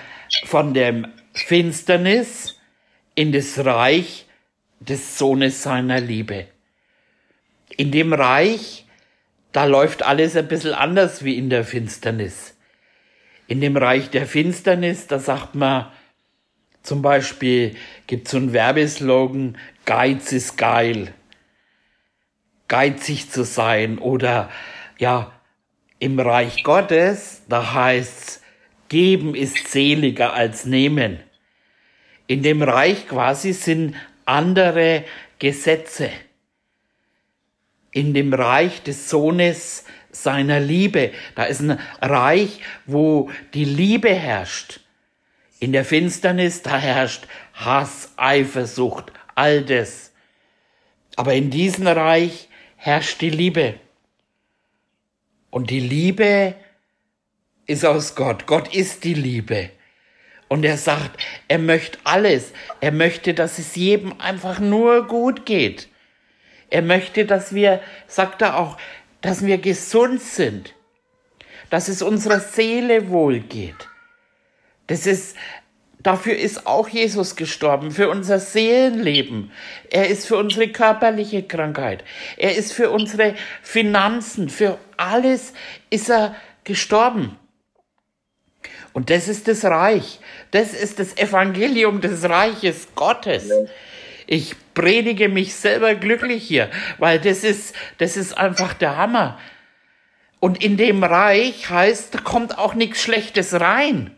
von 0.44 0.74
dem 0.74 1.06
Finsternis 1.32 2.58
in 3.14 3.32
das 3.32 3.64
Reich 3.64 4.26
des 4.80 5.18
Sohnes 5.18 5.62
seiner 5.62 6.00
Liebe. 6.00 6.46
In 7.76 7.90
dem 7.90 8.12
Reich, 8.12 8.86
da 9.52 9.64
läuft 9.64 10.02
alles 10.02 10.36
ein 10.36 10.48
bisschen 10.48 10.74
anders 10.74 11.24
wie 11.24 11.36
in 11.36 11.50
der 11.50 11.64
Finsternis. 11.64 12.56
In 13.46 13.60
dem 13.60 13.76
Reich 13.76 14.10
der 14.10 14.26
Finsternis, 14.26 15.06
da 15.06 15.18
sagt 15.18 15.54
man, 15.54 15.90
zum 16.82 17.02
Beispiel 17.02 17.76
gibt 18.06 18.26
es 18.26 18.32
so 18.32 18.36
einen 18.38 18.52
Werbeslogan, 18.52 19.58
Geiz 19.84 20.32
ist 20.32 20.56
geil. 20.56 21.14
Geizig 22.68 23.30
zu 23.30 23.44
sein 23.44 23.98
oder 23.98 24.50
ja, 24.98 25.37
im 25.98 26.18
Reich 26.20 26.62
Gottes, 26.62 27.42
da 27.48 27.74
heißt's, 27.74 28.42
geben 28.88 29.34
ist 29.34 29.68
seliger 29.68 30.32
als 30.32 30.64
nehmen. 30.64 31.20
In 32.26 32.42
dem 32.42 32.62
Reich 32.62 33.08
quasi 33.08 33.52
sind 33.52 33.94
andere 34.24 35.04
Gesetze. 35.38 36.10
In 37.90 38.14
dem 38.14 38.32
Reich 38.32 38.82
des 38.82 39.08
Sohnes 39.08 39.84
seiner 40.10 40.60
Liebe. 40.60 41.12
Da 41.34 41.44
ist 41.44 41.60
ein 41.60 41.78
Reich, 42.00 42.60
wo 42.86 43.30
die 43.54 43.64
Liebe 43.64 44.10
herrscht. 44.14 44.80
In 45.60 45.72
der 45.72 45.84
Finsternis, 45.84 46.62
da 46.62 46.78
herrscht 46.78 47.26
Hass, 47.54 48.12
Eifersucht, 48.16 49.12
all 49.34 49.62
das. 49.62 50.12
Aber 51.16 51.34
in 51.34 51.50
diesem 51.50 51.86
Reich 51.86 52.48
herrscht 52.76 53.20
die 53.20 53.30
Liebe. 53.30 53.74
Und 55.50 55.70
die 55.70 55.80
Liebe 55.80 56.54
ist 57.66 57.84
aus 57.84 58.14
Gott. 58.14 58.46
Gott 58.46 58.74
ist 58.74 59.04
die 59.04 59.14
Liebe. 59.14 59.70
Und 60.48 60.64
er 60.64 60.78
sagt, 60.78 61.20
er 61.46 61.58
möchte 61.58 61.98
alles. 62.04 62.52
Er 62.80 62.92
möchte, 62.92 63.34
dass 63.34 63.58
es 63.58 63.76
jedem 63.76 64.18
einfach 64.20 64.58
nur 64.58 65.06
gut 65.06 65.46
geht. 65.46 65.88
Er 66.70 66.82
möchte, 66.82 67.26
dass 67.26 67.54
wir, 67.54 67.80
sagt 68.06 68.42
er 68.42 68.58
auch, 68.58 68.78
dass 69.20 69.44
wir 69.44 69.58
gesund 69.58 70.22
sind. 70.22 70.74
Dass 71.70 71.88
es 71.88 72.00
unserer 72.00 72.40
Seele 72.40 73.10
wohl 73.10 73.40
geht. 73.40 73.88
Das 74.86 75.06
ist, 75.06 75.36
dafür 76.02 76.36
ist 76.36 76.66
auch 76.66 76.88
Jesus 76.88 77.36
gestorben, 77.36 77.90
für 77.90 78.08
unser 78.08 78.38
Seelenleben. 78.38 79.50
Er 79.90 80.08
ist 80.08 80.26
für 80.26 80.36
unsere 80.36 80.68
körperliche 80.68 81.42
Krankheit. 81.42 82.04
Er 82.36 82.56
ist 82.56 82.72
für 82.72 82.90
unsere 82.90 83.34
Finanzen, 83.62 84.48
für 84.48 84.78
alles 84.96 85.52
ist 85.90 86.10
er 86.10 86.34
gestorben. 86.64 87.36
Und 88.92 89.10
das 89.10 89.28
ist 89.28 89.48
das 89.48 89.64
Reich. 89.64 90.18
Das 90.50 90.72
ist 90.72 90.98
das 90.98 91.16
Evangelium 91.16 92.00
des 92.00 92.28
Reiches 92.28 92.88
Gottes. 92.94 93.50
Ich 94.26 94.54
predige 94.74 95.28
mich 95.28 95.54
selber 95.54 95.94
glücklich 95.94 96.46
hier, 96.46 96.68
weil 96.98 97.18
das 97.18 97.44
ist, 97.44 97.74
das 97.98 98.16
ist 98.16 98.36
einfach 98.36 98.74
der 98.74 98.96
Hammer. 98.96 99.38
Und 100.40 100.62
in 100.62 100.76
dem 100.76 101.02
Reich 101.02 101.70
heißt, 101.70 102.24
kommt 102.24 102.58
auch 102.58 102.74
nichts 102.74 103.02
Schlechtes 103.02 103.60
rein. 103.60 104.17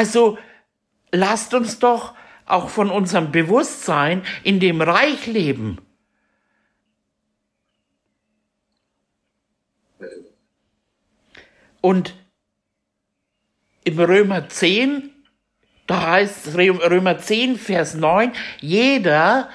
Also 0.00 0.38
lasst 1.12 1.52
uns 1.52 1.78
doch 1.78 2.14
auch 2.46 2.70
von 2.70 2.90
unserem 2.90 3.32
Bewusstsein 3.32 4.22
in 4.42 4.58
dem 4.58 4.80
Reich 4.80 5.26
leben. 5.26 5.76
Und 11.82 12.14
im 13.84 14.00
Römer 14.00 14.48
10, 14.48 15.10
da 15.86 16.12
heißt 16.12 16.56
Römer 16.56 17.18
10, 17.18 17.58
Vers 17.58 17.92
9, 17.92 18.32
jeder, 18.60 19.50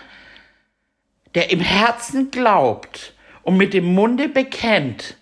der 1.34 1.50
im 1.50 1.60
Herzen 1.60 2.30
glaubt 2.30 3.16
und 3.42 3.58
mit 3.58 3.74
dem 3.74 3.96
Munde 3.96 4.30
bekennt, 4.30 5.18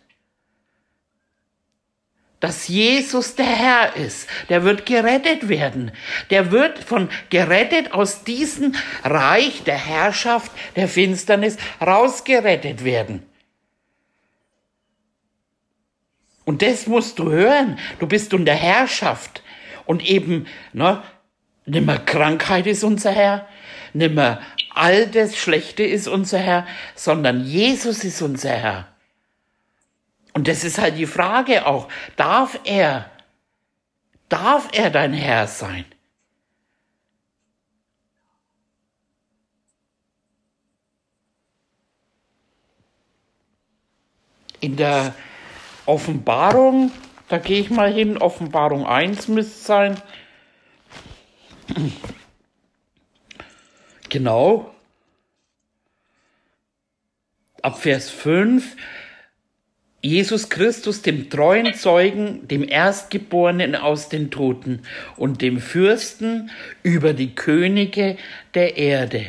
dass 2.44 2.68
Jesus 2.68 3.36
der 3.36 3.46
Herr 3.46 3.96
ist, 3.96 4.28
der 4.50 4.66
wird 4.66 4.86
gerettet 4.86 5.48
werden. 5.48 5.94
Der 6.30 6.52
wird 6.52 6.78
von 6.78 7.08
gerettet 7.30 7.94
aus 7.94 8.26
diesem 8.26 8.76
Reich 9.02 9.64
der 9.64 9.78
Herrschaft 9.78 10.52
der 10.76 10.90
Finsternis 10.90 11.56
rausgerettet 11.80 12.84
werden. 12.84 13.24
Und 16.44 16.62
das 16.62 16.86
musst 16.86 17.18
du 17.18 17.32
hören. 17.32 17.80
Du 18.00 18.08
bist 18.08 18.34
unter 18.34 18.56
Herrschaft. 18.56 19.42
Und 19.86 20.06
eben, 20.06 20.46
ne, 20.74 21.02
nimmer 21.66 21.98
Krankheit 21.98 22.68
ist 22.68 22.84
unser 22.84 23.12
Herr, 23.12 23.48
nimmer 23.94 24.42
all 24.76 25.08
das 25.08 25.38
Schlechte 25.38 25.84
ist 25.84 26.10
unser 26.10 26.40
Herr, 26.40 26.68
sondern 26.94 27.46
Jesus 27.46 28.04
ist 28.04 28.22
unser 28.22 28.50
Herr. 28.50 28.93
Und 30.34 30.48
das 30.48 30.64
ist 30.64 30.80
halt 30.80 30.98
die 30.98 31.06
Frage 31.06 31.68
auch, 31.68 31.88
darf 32.16 32.60
er, 32.64 33.10
darf 34.30 34.70
er 34.74 34.90
dein 34.90 35.14
Herr 35.14 35.48
sein? 35.48 35.86
In 44.60 44.76
der 44.76 45.14
Offenbarung, 45.86 46.92
da 47.28 47.38
gehe 47.38 47.60
ich 47.60 47.70
mal 47.70 47.92
hin, 47.92 48.18
Offenbarung 48.18 48.88
1 48.88 49.28
müsste 49.28 49.64
sein. 49.64 50.02
Genau. 54.10 54.74
Ab 57.62 57.78
Vers 57.78 58.10
5. 58.10 58.76
Jesus 60.04 60.50
Christus, 60.50 61.02
dem 61.02 61.30
treuen 61.30 61.74
Zeugen, 61.74 62.48
dem 62.48 62.68
Erstgeborenen 62.68 63.76
aus 63.76 64.10
den 64.10 64.30
Toten 64.30 64.82
und 65.16 65.42
dem 65.42 65.60
Fürsten 65.60 66.52
über 66.84 67.14
die 67.14 67.34
Könige 67.34 68.18
der 68.54 68.78
Erde 68.78 69.28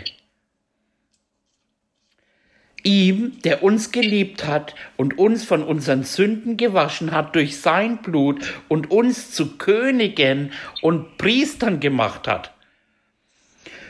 ihm, 2.84 3.40
der 3.42 3.64
uns 3.64 3.90
geliebt 3.90 4.46
hat 4.46 4.74
und 4.96 5.18
uns 5.18 5.44
von 5.44 5.64
unseren 5.64 6.04
Sünden 6.04 6.56
gewaschen 6.56 7.10
hat 7.10 7.34
durch 7.34 7.60
sein 7.60 7.98
Blut 7.98 8.54
und 8.68 8.90
uns 8.90 9.32
zu 9.32 9.56
Königen 9.56 10.52
und 10.82 11.18
Priestern 11.18 11.80
gemacht 11.80 12.28
hat. 12.28 12.52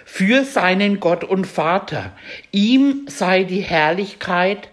Für 0.07 0.45
seinen 0.45 1.01
Gott 1.01 1.25
und 1.25 1.47
Vater. 1.47 2.13
Ihm 2.53 3.07
sei 3.09 3.43
die 3.43 3.63
Herrlichkeit 3.63 4.71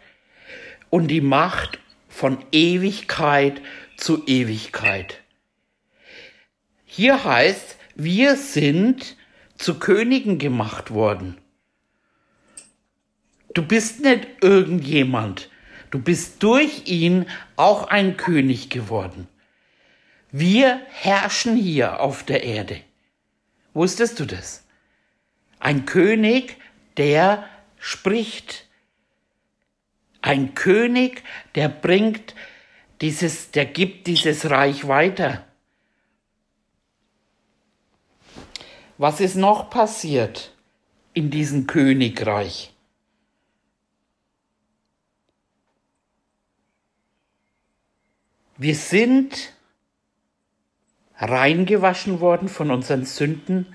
und 0.91 1.07
die 1.07 1.21
Macht 1.21 1.79
von 2.21 2.37
Ewigkeit 2.51 3.63
zu 3.97 4.27
Ewigkeit. 4.27 5.21
Hier 6.85 7.23
heißt, 7.23 7.77
wir 7.95 8.35
sind 8.35 9.17
zu 9.57 9.79
Königen 9.79 10.37
gemacht 10.37 10.91
worden. 10.91 11.39
Du 13.55 13.63
bist 13.63 14.01
nicht 14.01 14.27
irgendjemand. 14.41 15.49
Du 15.89 15.97
bist 15.97 16.43
durch 16.43 16.83
ihn 16.85 17.25
auch 17.55 17.87
ein 17.87 18.17
König 18.17 18.69
geworden. 18.69 19.27
Wir 20.31 20.79
herrschen 20.91 21.55
hier 21.55 22.01
auf 22.01 22.21
der 22.21 22.43
Erde. 22.43 22.81
Wusstest 23.73 24.19
du 24.19 24.25
das? 24.25 24.63
Ein 25.59 25.87
König, 25.87 26.57
der 26.97 27.49
spricht. 27.79 28.67
Ein 30.21 30.53
König, 30.53 31.23
der 31.55 31.69
bringt 31.69 32.35
dieses, 33.01 33.51
der 33.51 33.65
gibt 33.65 34.07
dieses 34.07 34.49
Reich 34.49 34.87
weiter. 34.87 35.45
Was 38.97 39.19
ist 39.19 39.35
noch 39.35 39.71
passiert 39.71 40.53
in 41.13 41.31
diesem 41.31 41.65
Königreich? 41.65 42.71
Wir 48.57 48.75
sind 48.75 49.53
reingewaschen 51.17 52.19
worden 52.19 52.47
von 52.47 52.69
unseren 52.69 53.05
Sünden. 53.05 53.73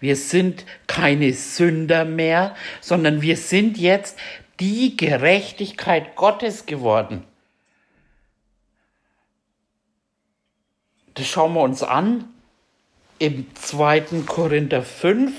Wir 0.00 0.16
sind 0.16 0.66
keine 0.88 1.32
Sünder 1.34 2.04
mehr, 2.04 2.56
sondern 2.80 3.22
wir 3.22 3.36
sind 3.36 3.78
jetzt 3.78 4.18
die 4.60 4.96
Gerechtigkeit 4.96 6.16
Gottes 6.16 6.66
geworden. 6.66 7.24
das 11.14 11.28
schauen 11.28 11.54
wir 11.54 11.62
uns 11.62 11.82
an 11.82 12.24
im 13.18 13.46
2. 13.54 14.22
Korinther 14.26 14.82
5. 14.82 15.32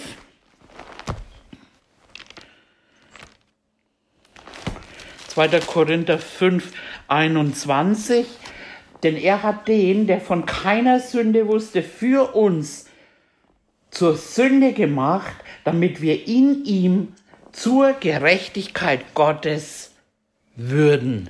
Zweiter 5.28 5.59
Korinther 5.59 6.18
5, 6.18 6.72
21. 7.09 8.26
Denn 9.03 9.18
er 9.18 9.43
hat 9.43 9.68
den, 9.68 10.07
der 10.07 10.22
von 10.22 10.45
keiner 10.45 11.01
Sünde 11.01 11.47
wusste, 11.47 11.84
für 11.84 12.34
uns 12.34 12.89
zur 13.91 14.16
Sünde 14.16 14.72
gemacht, 14.72 15.36
damit 15.66 16.01
wir 16.01 16.26
in 16.26 16.63
ihm 16.63 17.13
zur 17.56 17.93
Gerechtigkeit 17.93 19.14
Gottes 19.14 19.91
würden. 20.56 21.30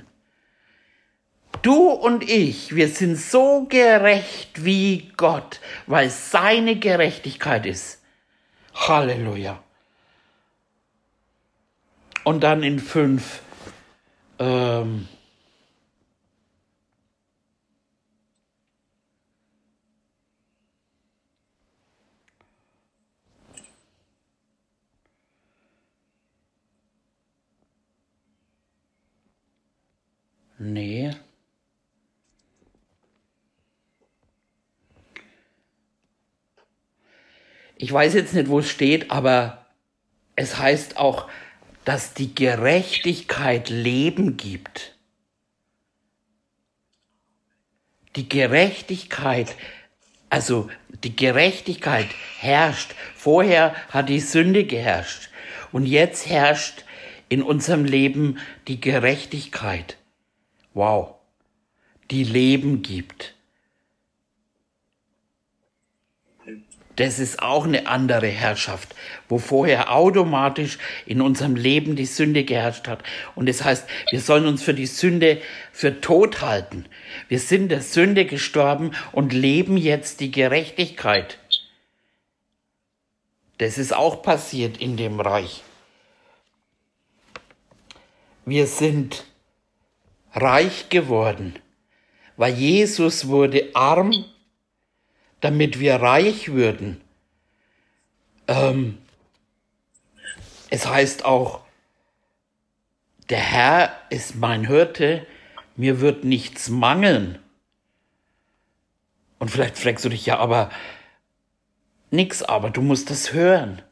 Du 1.62 1.90
und 1.90 2.28
ich, 2.28 2.74
wir 2.74 2.88
sind 2.88 3.16
so 3.16 3.66
gerecht 3.68 4.64
wie 4.64 5.12
Gott, 5.16 5.60
weil 5.86 6.10
seine 6.10 6.76
Gerechtigkeit 6.76 7.64
ist. 7.64 8.02
Halleluja. 8.74 9.62
Und 12.24 12.40
dann 12.40 12.62
in 12.62 12.80
fünf. 12.80 13.40
Ähm, 14.38 15.08
Nee. 30.58 31.14
Ich 37.78 37.92
weiß 37.92 38.14
jetzt 38.14 38.32
nicht, 38.32 38.48
wo 38.48 38.60
es 38.60 38.70
steht, 38.70 39.10
aber 39.10 39.66
es 40.34 40.58
heißt 40.58 40.96
auch, 40.96 41.28
dass 41.84 42.14
die 42.14 42.34
Gerechtigkeit 42.34 43.68
Leben 43.68 44.36
gibt. 44.36 44.96
Die 48.16 48.28
Gerechtigkeit, 48.28 49.54
also 50.30 50.70
die 51.04 51.14
Gerechtigkeit 51.14 52.08
herrscht. 52.38 52.94
Vorher 53.14 53.74
hat 53.90 54.08
die 54.08 54.20
Sünde 54.20 54.64
geherrscht 54.64 55.28
und 55.70 55.84
jetzt 55.84 56.26
herrscht 56.26 56.84
in 57.28 57.42
unserem 57.42 57.84
Leben 57.84 58.38
die 58.68 58.80
Gerechtigkeit. 58.80 59.98
Wow, 60.76 61.14
die 62.10 62.22
Leben 62.22 62.82
gibt. 62.82 63.34
Das 66.96 67.18
ist 67.18 67.42
auch 67.42 67.64
eine 67.64 67.86
andere 67.86 68.26
Herrschaft, 68.26 68.94
wo 69.26 69.38
vorher 69.38 69.94
automatisch 69.94 70.76
in 71.06 71.22
unserem 71.22 71.56
Leben 71.56 71.96
die 71.96 72.04
Sünde 72.04 72.44
geherrscht 72.44 72.88
hat. 72.88 73.02
Und 73.34 73.48
das 73.48 73.64
heißt, 73.64 73.88
wir 74.10 74.20
sollen 74.20 74.46
uns 74.46 74.62
für 74.62 74.74
die 74.74 74.84
Sünde 74.84 75.40
für 75.72 76.02
tot 76.02 76.42
halten. 76.42 76.84
Wir 77.28 77.38
sind 77.38 77.70
der 77.70 77.80
Sünde 77.80 78.26
gestorben 78.26 78.90
und 79.12 79.32
leben 79.32 79.78
jetzt 79.78 80.20
die 80.20 80.30
Gerechtigkeit. 80.30 81.38
Das 83.56 83.78
ist 83.78 83.96
auch 83.96 84.20
passiert 84.22 84.76
in 84.76 84.98
dem 84.98 85.20
Reich. 85.20 85.62
Wir 88.44 88.66
sind 88.66 89.24
reich 90.36 90.88
geworden, 90.90 91.58
weil 92.36 92.54
Jesus 92.54 93.28
wurde 93.28 93.70
arm, 93.74 94.12
damit 95.40 95.80
wir 95.80 95.96
reich 95.96 96.52
würden. 96.52 97.00
Ähm, 98.46 98.98
es 100.70 100.86
heißt 100.86 101.24
auch, 101.24 101.62
der 103.28 103.38
Herr 103.38 103.92
ist 104.10 104.36
mein 104.36 104.66
Hirte, 104.66 105.26
mir 105.74 106.00
wird 106.00 106.24
nichts 106.24 106.68
mangeln. 106.68 107.38
Und 109.38 109.50
vielleicht 109.50 109.78
fragst 109.78 110.04
du 110.04 110.08
dich 110.08 110.26
ja, 110.26 110.38
aber 110.38 110.70
nix, 112.10 112.42
aber 112.42 112.70
du 112.70 112.82
musst 112.82 113.10
das 113.10 113.32
hören. 113.32 113.82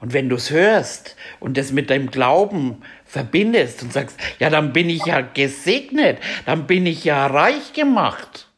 Und 0.00 0.12
wenn 0.12 0.28
du 0.28 0.36
es 0.36 0.50
hörst 0.50 1.16
und 1.40 1.56
das 1.56 1.72
mit 1.72 1.90
deinem 1.90 2.10
Glauben 2.10 2.82
verbindest 3.04 3.82
und 3.82 3.92
sagst, 3.92 4.18
ja, 4.38 4.50
dann 4.50 4.72
bin 4.72 4.90
ich 4.90 5.06
ja 5.06 5.20
gesegnet, 5.20 6.18
dann 6.46 6.66
bin 6.66 6.84
ich 6.86 7.04
ja 7.04 7.26
reich 7.26 7.72
gemacht, 7.72 8.48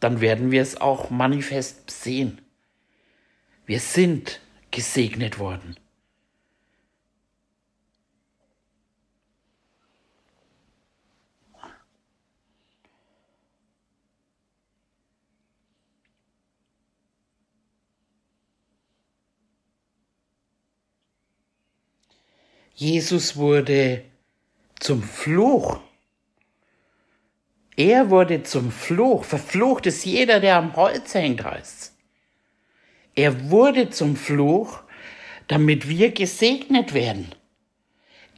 dann 0.00 0.20
werden 0.20 0.50
wir 0.50 0.62
es 0.62 0.80
auch 0.80 1.10
manifest 1.10 1.90
sehen. 1.90 2.40
Wir 3.66 3.80
sind 3.80 4.40
gesegnet 4.70 5.38
worden. 5.38 5.76
Jesus 22.80 23.36
wurde 23.36 24.04
zum 24.78 25.02
Fluch. 25.02 25.80
Er 27.76 28.08
wurde 28.08 28.42
zum 28.42 28.72
Fluch. 28.72 29.24
Verflucht 29.24 29.84
ist 29.84 30.06
jeder, 30.06 30.40
der 30.40 30.56
am 30.56 30.74
Holz 30.76 31.12
hängt, 31.12 31.44
heißt. 31.44 31.92
Er 33.14 33.50
wurde 33.50 33.90
zum 33.90 34.16
Fluch, 34.16 34.80
damit 35.46 35.90
wir 35.90 36.12
gesegnet 36.12 36.94
werden. 36.94 37.34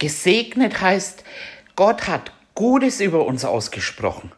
Gesegnet 0.00 0.80
heißt, 0.80 1.22
Gott 1.76 2.08
hat 2.08 2.32
Gutes 2.56 3.00
über 3.00 3.24
uns 3.24 3.44
ausgesprochen. 3.44 4.32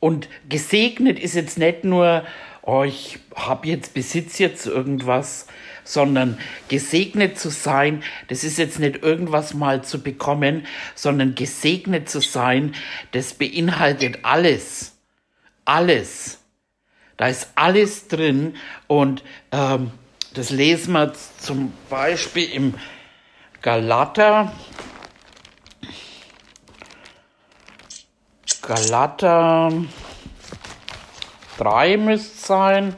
Und 0.00 0.30
gesegnet 0.48 1.18
ist 1.18 1.34
jetzt 1.34 1.58
nicht 1.58 1.84
nur, 1.84 2.24
oh, 2.68 2.82
ich 2.84 3.18
hab 3.34 3.64
jetzt, 3.64 3.94
besitz 3.94 4.38
jetzt 4.38 4.66
irgendwas, 4.66 5.46
sondern 5.84 6.38
gesegnet 6.68 7.38
zu 7.38 7.48
sein, 7.48 8.02
das 8.28 8.44
ist 8.44 8.58
jetzt 8.58 8.78
nicht 8.78 9.02
irgendwas 9.02 9.54
mal 9.54 9.82
zu 9.82 10.02
bekommen, 10.02 10.66
sondern 10.94 11.34
gesegnet 11.34 12.10
zu 12.10 12.20
sein, 12.20 12.74
das 13.12 13.32
beinhaltet 13.32 14.18
alles. 14.22 14.98
Alles. 15.64 16.40
Da 17.16 17.28
ist 17.28 17.48
alles 17.54 18.06
drin 18.08 18.54
und 18.86 19.24
ähm, 19.50 19.90
das 20.34 20.50
lesen 20.50 20.92
wir 20.92 21.14
zum 21.14 21.72
Beispiel 21.88 22.52
im 22.52 22.74
Galater. 23.62 24.52
Galater 28.60 29.72
3 31.58 31.96
müsste 31.96 32.46
sein. 32.46 32.96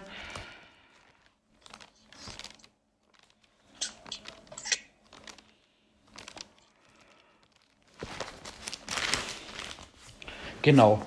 Genau. 10.62 11.02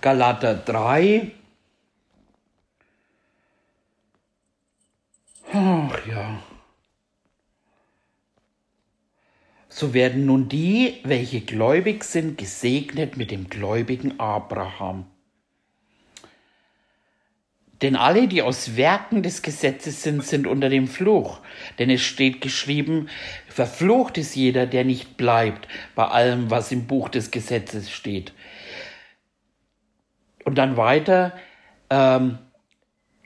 Galater 0.00 0.54
3. 0.54 1.30
Ach 5.52 6.06
ja. 6.06 6.42
So 9.68 9.94
werden 9.94 10.26
nun 10.26 10.48
die, 10.48 11.00
welche 11.04 11.40
gläubig 11.40 12.02
sind, 12.04 12.36
gesegnet 12.38 13.16
mit 13.16 13.30
dem 13.30 13.48
gläubigen 13.48 14.18
Abraham. 14.18 15.06
Denn 17.82 17.94
alle, 17.94 18.26
die 18.26 18.40
aus 18.40 18.76
Werken 18.76 19.22
des 19.22 19.42
Gesetzes 19.42 20.02
sind, 20.02 20.24
sind 20.24 20.46
unter 20.46 20.68
dem 20.68 20.88
Fluch. 20.88 21.40
Denn 21.78 21.90
es 21.90 22.02
steht 22.02 22.40
geschrieben, 22.40 23.08
verflucht 23.48 24.16
ist 24.16 24.34
jeder, 24.34 24.66
der 24.66 24.84
nicht 24.84 25.16
bleibt 25.16 25.68
bei 25.94 26.06
allem, 26.06 26.50
was 26.50 26.72
im 26.72 26.86
Buch 26.86 27.08
des 27.10 27.30
Gesetzes 27.30 27.90
steht. 27.90 28.32
Und 30.44 30.56
dann 30.56 30.76
weiter 30.76 31.32
ähm, 31.90 32.38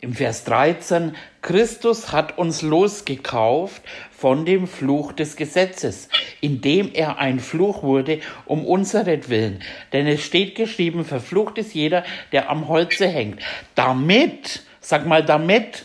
im 0.01 0.15
Vers 0.15 0.45
13, 0.45 1.15
Christus 1.43 2.11
hat 2.13 2.39
uns 2.39 2.63
losgekauft 2.63 3.83
von 4.11 4.47
dem 4.47 4.67
Fluch 4.67 5.13
des 5.13 5.37
Gesetzes, 5.37 6.09
indem 6.41 6.91
er 6.93 7.19
ein 7.19 7.39
Fluch 7.39 7.83
wurde 7.83 8.21
um 8.47 8.65
unseretwillen. 8.65 9.63
Denn 9.93 10.07
es 10.07 10.25
steht 10.25 10.55
geschrieben, 10.55 11.05
verflucht 11.05 11.59
ist 11.59 11.75
jeder, 11.75 12.05
der 12.33 12.51
am 12.51 12.69
Holze 12.69 13.09
hängt. 13.09 13.43
Damit, 13.75 14.63
sag 14.81 15.07
mal 15.07 15.25
damit, 15.25 15.85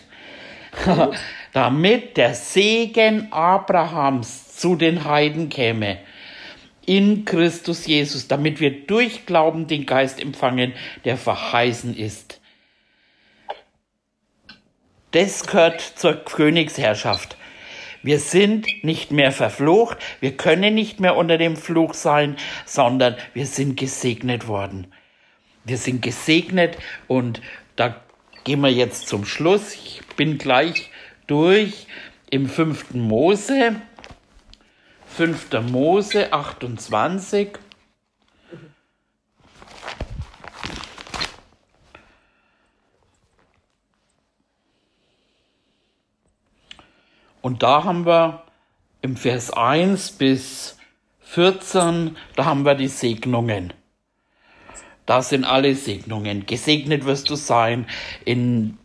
damit 1.53 2.17
der 2.17 2.33
Segen 2.35 3.31
Abrahams 3.31 4.55
zu 4.55 4.75
den 4.75 5.03
Heiden 5.03 5.49
käme. 5.49 5.97
in 6.85 7.25
Christus 7.25 7.87
Jesus, 7.87 8.27
damit 8.27 8.59
wir 8.59 8.85
durch 8.85 9.25
Glauben 9.25 9.67
den 9.67 9.85
Geist 9.85 10.21
empfangen, 10.21 10.73
der 11.03 11.17
verheißen 11.17 11.97
ist. 11.97 12.39
Das 15.15 15.47
gehört 15.47 15.79
zur 15.79 16.25
Königsherrschaft. 16.25 17.37
Wir 18.03 18.19
sind 18.19 18.67
nicht 18.83 19.11
mehr 19.11 19.31
verflucht, 19.31 19.97
wir 20.19 20.35
können 20.35 20.75
nicht 20.75 20.99
mehr 20.99 21.15
unter 21.15 21.37
dem 21.37 21.55
Fluch 21.55 21.93
sein, 21.93 22.35
sondern 22.65 23.15
wir 23.33 23.45
sind 23.45 23.77
gesegnet 23.77 24.49
worden. 24.49 24.87
Wir 25.63 25.77
sind 25.77 26.01
gesegnet 26.01 26.77
und 27.07 27.41
da 27.77 27.95
gehen 28.43 28.59
wir 28.59 28.73
jetzt 28.73 29.07
zum 29.07 29.23
Schluss. 29.23 29.75
Ich 29.75 30.01
bin 30.17 30.37
gleich 30.37 30.91
durch 31.27 31.87
im 32.29 32.49
fünften 32.49 32.99
Mose. 32.99 33.77
5. 35.15 35.61
Mose 35.71 36.33
28. 36.33 37.51
Und 47.45 47.61
da 47.61 47.83
haben 47.83 48.07
wir 48.07 48.41
im 49.03 49.15
Vers 49.15 49.51
1 49.53 50.13
bis 50.13 50.79
14, 51.19 52.17
da 52.35 52.45
haben 52.45 52.65
wir 52.65 52.73
die 52.73 52.87
Segnungen. 52.87 53.71
Da 55.05 55.21
sind 55.21 55.43
alle 55.43 55.75
Segnungen. 55.75 56.47
Gesegnet 56.47 57.05
wirst 57.05 57.29
du 57.29 57.35
sein 57.35 57.85
in 58.25 58.79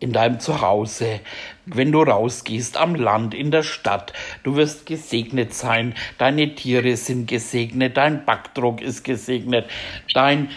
in 0.00 0.12
deinem 0.12 0.40
Zuhause, 0.40 1.20
wenn 1.66 1.92
du 1.92 2.02
rausgehst, 2.02 2.78
am 2.78 2.94
Land, 2.94 3.34
in 3.34 3.50
der 3.50 3.62
Stadt. 3.62 4.12
Du 4.42 4.56
wirst 4.56 4.86
gesegnet 4.86 5.54
sein. 5.54 5.94
Deine 6.18 6.54
Tiere 6.54 6.96
sind 6.96 7.28
gesegnet. 7.28 7.98
Dein 7.98 8.24
Backdruck 8.24 8.80
ist 8.80 9.04
gesegnet. 9.04 9.70
Dein, 10.14 10.48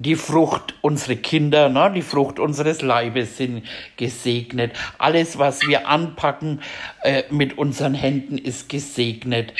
die 0.00 0.16
Frucht, 0.16 0.74
unsere 0.80 1.16
Kinder, 1.16 1.68
ne, 1.68 1.92
die 1.94 2.00
Frucht 2.02 2.38
unseres 2.38 2.80
Leibes 2.80 3.36
sind 3.36 3.64
gesegnet. 3.98 4.72
Alles, 4.96 5.38
was 5.38 5.60
wir 5.68 5.88
anpacken 5.88 6.62
äh, 7.02 7.24
mit 7.30 7.58
unseren 7.58 7.92
Händen, 7.92 8.38
ist 8.38 8.70
gesegnet. 8.70 9.52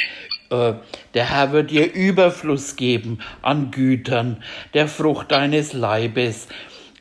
Äh, 0.48 0.72
der 1.12 1.30
Herr 1.30 1.52
wird 1.52 1.70
dir 1.70 1.92
Überfluss 1.92 2.76
geben 2.76 3.18
an 3.42 3.70
Gütern, 3.70 4.42
der 4.72 4.88
Frucht 4.88 5.30
deines 5.30 5.74
Leibes. 5.74 6.48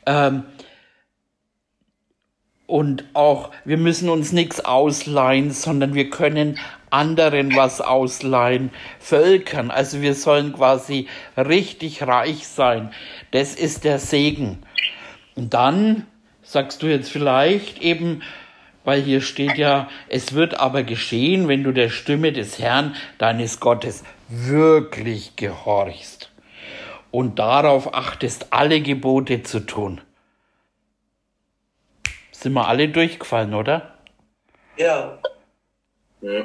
Ähm, 0.04 0.44
und 2.70 3.04
auch 3.14 3.50
wir 3.64 3.76
müssen 3.76 4.08
uns 4.08 4.30
nichts 4.30 4.64
ausleihen, 4.64 5.50
sondern 5.50 5.94
wir 5.94 6.08
können 6.08 6.56
anderen 6.90 7.56
was 7.56 7.80
ausleihen, 7.80 8.70
Völkern. 9.00 9.72
Also 9.72 10.02
wir 10.02 10.14
sollen 10.14 10.52
quasi 10.52 11.08
richtig 11.36 12.06
reich 12.06 12.46
sein. 12.46 12.92
Das 13.32 13.56
ist 13.56 13.82
der 13.82 13.98
Segen. 13.98 14.58
Und 15.34 15.52
dann 15.52 16.06
sagst 16.42 16.82
du 16.82 16.86
jetzt 16.86 17.10
vielleicht 17.10 17.82
eben, 17.82 18.22
weil 18.84 19.02
hier 19.02 19.20
steht 19.20 19.58
ja, 19.58 19.88
es 20.08 20.34
wird 20.34 20.58
aber 20.60 20.84
geschehen, 20.84 21.48
wenn 21.48 21.64
du 21.64 21.72
der 21.72 21.88
Stimme 21.88 22.32
des 22.32 22.60
Herrn, 22.60 22.94
deines 23.18 23.58
Gottes, 23.58 24.04
wirklich 24.28 25.34
gehorchst 25.34 26.30
und 27.10 27.40
darauf 27.40 27.94
achtest, 27.94 28.52
alle 28.52 28.80
Gebote 28.80 29.42
zu 29.42 29.60
tun. 29.60 30.00
Sind 32.40 32.54
wir 32.54 32.68
alle 32.68 32.88
durchgefallen, 32.88 33.52
oder? 33.52 33.98
Ja. 34.78 35.18
ja. 36.22 36.44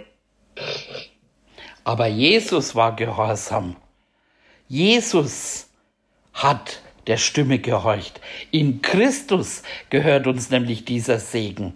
Aber 1.85 2.07
Jesus 2.07 2.75
war 2.75 2.97
gehorsam. 2.97 3.77
Jesus 4.67 5.69
hat 6.33 6.81
der 7.07 7.15
Stimme 7.15 7.59
gehorcht. 7.59 8.19
In 8.51 8.81
Christus 8.81 9.63
gehört 9.89 10.27
uns 10.27 10.49
nämlich 10.49 10.83
dieser 10.83 11.19
Segen. 11.19 11.73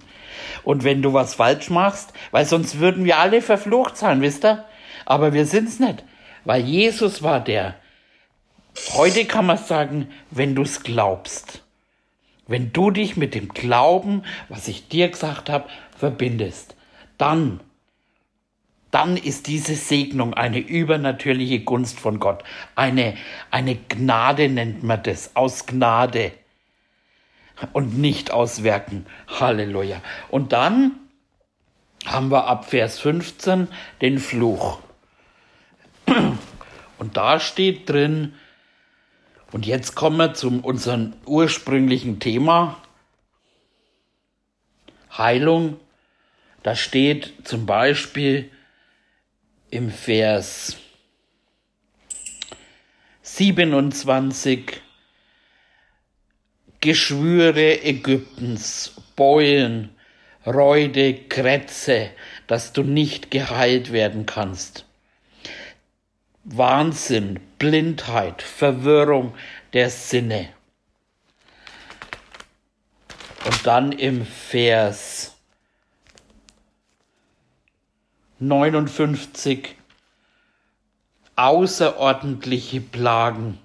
Und 0.64 0.84
wenn 0.84 1.02
du 1.02 1.14
was 1.14 1.36
falsch 1.36 1.70
machst, 1.70 2.12
weil 2.32 2.44
sonst 2.44 2.80
würden 2.80 3.06
wir 3.06 3.20
alle 3.20 3.42
verflucht 3.42 3.96
sein, 3.96 4.22
wisst 4.22 4.44
ihr? 4.44 4.66
Aber 5.06 5.32
wir 5.32 5.46
sind's 5.46 5.80
nicht, 5.80 6.04
weil 6.44 6.66
Jesus 6.66 7.24
war 7.24 7.40
der. 7.40 7.76
Heute 8.96 9.24
kann 9.24 9.46
man 9.46 9.58
sagen, 9.58 10.10
wenn 10.30 10.56
du's 10.56 10.84
glaubst. 10.84 11.64
Wenn 12.50 12.74
du 12.74 12.90
dich 12.90 13.16
mit 13.16 13.36
dem 13.36 13.50
Glauben, 13.50 14.24
was 14.50 14.68
ich 14.68 14.88
dir 14.88 15.10
gesagt 15.10 15.50
habe, 15.50 15.70
verbindest, 15.96 16.76
dann, 17.20 17.60
dann 18.90 19.18
ist 19.18 19.46
diese 19.46 19.76
Segnung 19.76 20.34
eine 20.34 20.58
übernatürliche 20.58 21.60
Gunst 21.60 22.00
von 22.00 22.20
Gott. 22.20 22.44
Eine, 22.76 23.16
eine 23.52 23.76
Gnade 23.76 24.50
nennt 24.50 24.84
man 24.84 25.04
das, 25.04 25.36
aus 25.36 25.68
Gnade 25.68 26.32
und 27.72 28.00
nicht 28.00 28.32
aus 28.32 28.64
Werken. 28.64 29.06
Halleluja. 29.28 30.02
Und 30.30 30.52
dann 30.52 30.94
haben 32.06 32.32
wir 32.32 32.48
ab 32.48 32.66
Vers 32.66 33.00
15 33.00 33.68
den 34.02 34.18
Fluch. 34.18 34.80
Und 36.98 37.16
da 37.16 37.40
steht 37.40 37.88
drin, 37.88 38.34
und 39.52 39.66
jetzt 39.66 39.96
kommen 39.96 40.18
wir 40.18 40.34
zu 40.34 40.60
unserem 40.62 41.14
ursprünglichen 41.26 42.20
Thema. 42.20 42.82
Heilung. 45.18 45.80
Da 46.62 46.76
steht 46.76 47.34
zum 47.46 47.66
Beispiel 47.66 48.52
im 49.72 49.92
Vers 49.92 50.78
27 53.22 54.82
Geschwüre 56.82 57.84
Ägyptens, 57.84 58.94
Beulen, 59.16 59.90
Reude, 60.46 61.14
Krätze, 61.14 62.12
dass 62.48 62.74
du 62.74 62.84
nicht 62.84 63.32
geheilt 63.32 63.92
werden 63.92 64.26
kannst. 64.26 64.86
Wahnsinn, 66.52 67.40
Blindheit, 67.60 68.42
Verwirrung 68.42 69.36
der 69.74 69.92
Sinne. 69.92 70.50
Und 73.46 73.68
dann 73.68 73.92
im 73.92 74.26
Vers 74.26 75.38
59 78.40 79.76
außerordentliche 81.36 82.82
Plagen, 82.82 83.60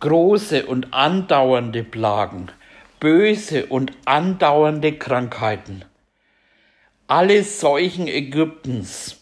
große 0.00 0.64
und 0.64 0.94
andauernde 0.94 1.84
Plagen, 1.84 2.50
böse 2.98 3.66
und 3.66 3.92
andauernde 4.06 4.96
Krankheiten. 4.96 5.84
Alle 7.08 7.44
Seuchen 7.44 8.08
Ägyptens 8.08 9.21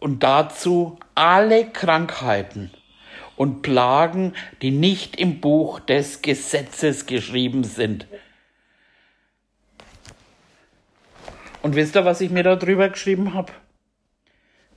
und 0.00 0.22
dazu 0.22 0.98
alle 1.14 1.66
Krankheiten 1.66 2.70
und 3.36 3.62
Plagen, 3.62 4.34
die 4.62 4.70
nicht 4.70 5.16
im 5.16 5.40
Buch 5.40 5.80
des 5.80 6.22
Gesetzes 6.22 7.06
geschrieben 7.06 7.64
sind. 7.64 8.06
Und 11.62 11.76
wisst 11.76 11.96
ihr, 11.96 12.04
was 12.04 12.20
ich 12.20 12.30
mir 12.30 12.42
da 12.42 12.56
drüber 12.56 12.88
geschrieben 12.88 13.34
habe? 13.34 13.52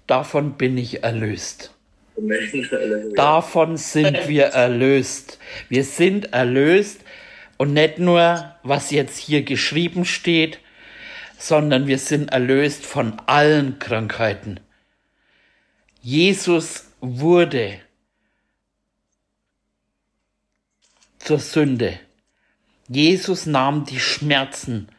Davon 0.07 0.53
bin 0.53 0.78
ich 0.78 1.03
erlöst. 1.03 1.74
Davon 3.15 3.78
sind 3.78 4.28
wir 4.28 4.45
erlöst. 4.45 5.39
Wir 5.69 5.84
sind 5.84 6.34
erlöst 6.34 7.01
und 7.57 7.74
nicht 7.74 7.99
nur, 7.99 8.55
was 8.63 8.91
jetzt 8.91 9.17
hier 9.17 9.43
geschrieben 9.43 10.05
steht, 10.05 10.59
sondern 11.38 11.88
wir 11.88 11.97
sind 11.97 12.32
erlöst 12.32 12.86
von 12.86 13.17
allen 13.26 13.80
Krankheiten. 13.80 14.59
Jesus 16.02 16.91
wurde 16.99 17.80
zur 21.20 21.38
Sünde. 21.39 21.99
Jesus 22.88 23.45
nahm 23.45 23.86
die 23.86 23.99
Schmerzen 23.99 24.89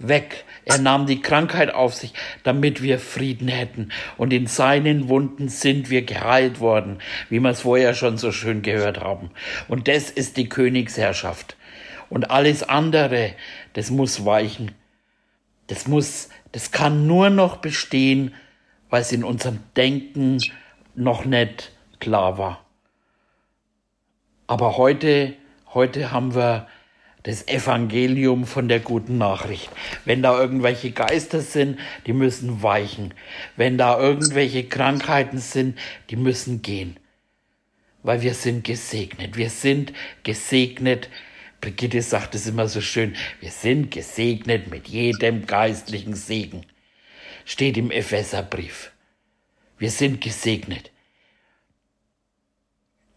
weg. 0.00 0.44
Er 0.64 0.78
nahm 0.78 1.06
die 1.06 1.22
Krankheit 1.22 1.72
auf 1.72 1.94
sich, 1.94 2.12
damit 2.42 2.82
wir 2.82 2.98
Frieden 2.98 3.46
hätten. 3.46 3.92
Und 4.16 4.32
in 4.32 4.48
seinen 4.48 5.08
Wunden 5.08 5.48
sind 5.48 5.88
wir 5.88 6.02
geheilt 6.02 6.58
worden, 6.58 6.98
wie 7.28 7.38
wir 7.38 7.50
es 7.50 7.60
vorher 7.60 7.94
schon 7.94 8.18
so 8.18 8.32
schön 8.32 8.62
gehört 8.62 8.98
haben. 9.00 9.30
Und 9.68 9.86
das 9.86 10.10
ist 10.10 10.36
die 10.36 10.48
Königsherrschaft. 10.48 11.56
Und 12.08 12.30
alles 12.30 12.64
andere, 12.64 13.34
das 13.74 13.90
muss 13.90 14.24
weichen. 14.24 14.72
Das 15.68 15.86
muss, 15.86 16.28
das 16.50 16.72
kann 16.72 17.06
nur 17.06 17.30
noch 17.30 17.58
bestehen, 17.58 18.34
weil 18.90 19.02
es 19.02 19.12
in 19.12 19.24
unserem 19.24 19.60
Denken 19.76 20.38
noch 20.94 21.24
nicht 21.24 21.72
klar 22.00 22.36
war. 22.38 22.64
Aber 24.46 24.76
heute, 24.76 25.34
heute 25.72 26.10
haben 26.10 26.34
wir 26.34 26.66
das 27.22 27.46
Evangelium 27.48 28.46
von 28.46 28.68
der 28.68 28.80
guten 28.80 29.18
Nachricht. 29.18 29.70
Wenn 30.04 30.22
da 30.22 30.38
irgendwelche 30.40 30.90
Geister 30.90 31.40
sind, 31.40 31.78
die 32.06 32.12
müssen 32.12 32.62
weichen. 32.62 33.14
Wenn 33.56 33.78
da 33.78 34.00
irgendwelche 34.00 34.64
Krankheiten 34.64 35.38
sind, 35.38 35.78
die 36.08 36.16
müssen 36.16 36.62
gehen. 36.62 36.98
Weil 38.02 38.22
wir 38.22 38.34
sind 38.34 38.64
gesegnet. 38.64 39.36
Wir 39.36 39.50
sind 39.50 39.92
gesegnet. 40.22 41.10
Brigitte 41.60 42.00
sagt 42.00 42.34
es 42.34 42.46
immer 42.46 42.68
so 42.68 42.80
schön. 42.80 43.14
Wir 43.40 43.50
sind 43.50 43.90
gesegnet 43.90 44.70
mit 44.70 44.88
jedem 44.88 45.46
geistlichen 45.46 46.14
Segen. 46.14 46.64
Steht 47.44 47.76
im 47.76 47.90
Epheserbrief. 47.90 48.92
Wir 49.78 49.90
sind 49.90 50.20
gesegnet. 50.20 50.90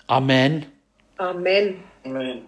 Amen. 0.07 0.65
Amen. 1.17 1.83
Amen. 2.05 2.41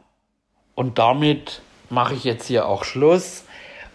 Und 0.75 0.99
damit 0.99 1.61
mache 1.89 2.15
ich 2.15 2.23
jetzt 2.23 2.47
hier 2.47 2.67
auch 2.67 2.83
Schluss 2.83 3.45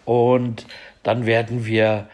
und 0.04 0.66
dann 1.02 1.26
werden 1.26 1.66
wir 1.66 2.08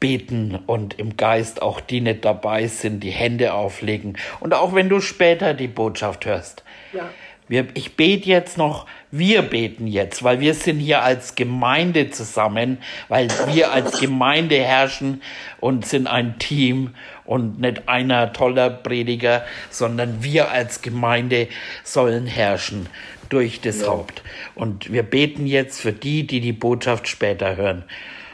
beten 0.00 0.56
und 0.66 0.98
im 0.98 1.16
Geist 1.16 1.62
auch 1.62 1.80
die 1.80 2.00
nicht 2.00 2.24
dabei 2.24 2.66
sind, 2.66 3.00
die 3.00 3.10
Hände 3.10 3.54
auflegen. 3.54 4.18
Und 4.40 4.52
auch 4.52 4.74
wenn 4.74 4.88
du 4.88 5.00
später 5.00 5.54
die 5.54 5.68
Botschaft 5.68 6.26
hörst. 6.26 6.64
Ja. 6.92 7.08
Wir, 7.48 7.66
ich 7.74 7.96
bete 7.96 8.28
jetzt 8.28 8.56
noch, 8.56 8.86
wir 9.10 9.42
beten 9.42 9.86
jetzt, 9.86 10.22
weil 10.22 10.40
wir 10.40 10.54
sind 10.54 10.78
hier 10.78 11.02
als 11.02 11.34
Gemeinde 11.34 12.10
zusammen, 12.10 12.78
weil 13.08 13.28
wir 13.52 13.72
als 13.72 14.00
Gemeinde 14.00 14.56
herrschen 14.56 15.22
und 15.60 15.84
sind 15.86 16.06
ein 16.06 16.38
Team 16.38 16.94
und 17.24 17.60
nicht 17.60 17.88
einer 17.88 18.32
toller 18.32 18.70
Prediger, 18.70 19.44
sondern 19.70 20.22
wir 20.22 20.50
als 20.50 20.82
Gemeinde 20.82 21.48
sollen 21.84 22.26
herrschen 22.26 22.86
durch 23.28 23.60
das 23.60 23.80
ja. 23.80 23.88
Haupt. 23.88 24.22
Und 24.54 24.92
wir 24.92 25.02
beten 25.02 25.46
jetzt 25.46 25.80
für 25.80 25.92
die, 25.92 26.26
die 26.26 26.40
die 26.40 26.52
Botschaft 26.52 27.08
später 27.08 27.56
hören. 27.56 27.84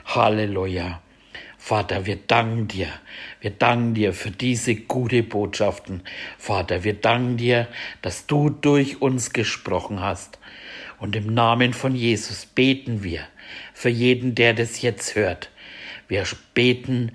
Halleluja. 0.05 1.01
Vater, 1.69 2.07
wir 2.07 2.17
danken 2.17 2.67
dir. 2.67 2.89
Wir 3.43 3.51
danken 3.51 3.93
dir 3.93 4.15
für 4.15 4.31
diese 4.31 4.75
gute 4.75 5.23
Botschaften. 5.23 6.01
Vater, 6.39 6.83
wir 6.83 6.95
danken 6.95 7.37
dir, 7.37 7.69
dass 8.01 8.27
du 8.27 8.49
durch 8.49 9.03
uns 9.03 9.35
gesprochen 9.35 10.01
hast. 10.01 10.39
Und 10.99 11.15
im 11.15 11.35
Namen 11.35 11.75
von 11.75 11.95
Jesus 11.95 12.47
beten 12.47 13.03
wir 13.03 13.21
für 13.75 13.91
jeden, 13.91 14.35
der 14.35 14.55
das 14.55 14.81
jetzt 14.81 15.15
hört. 15.15 15.51
Wir 16.09 16.25
beten, 16.55 17.13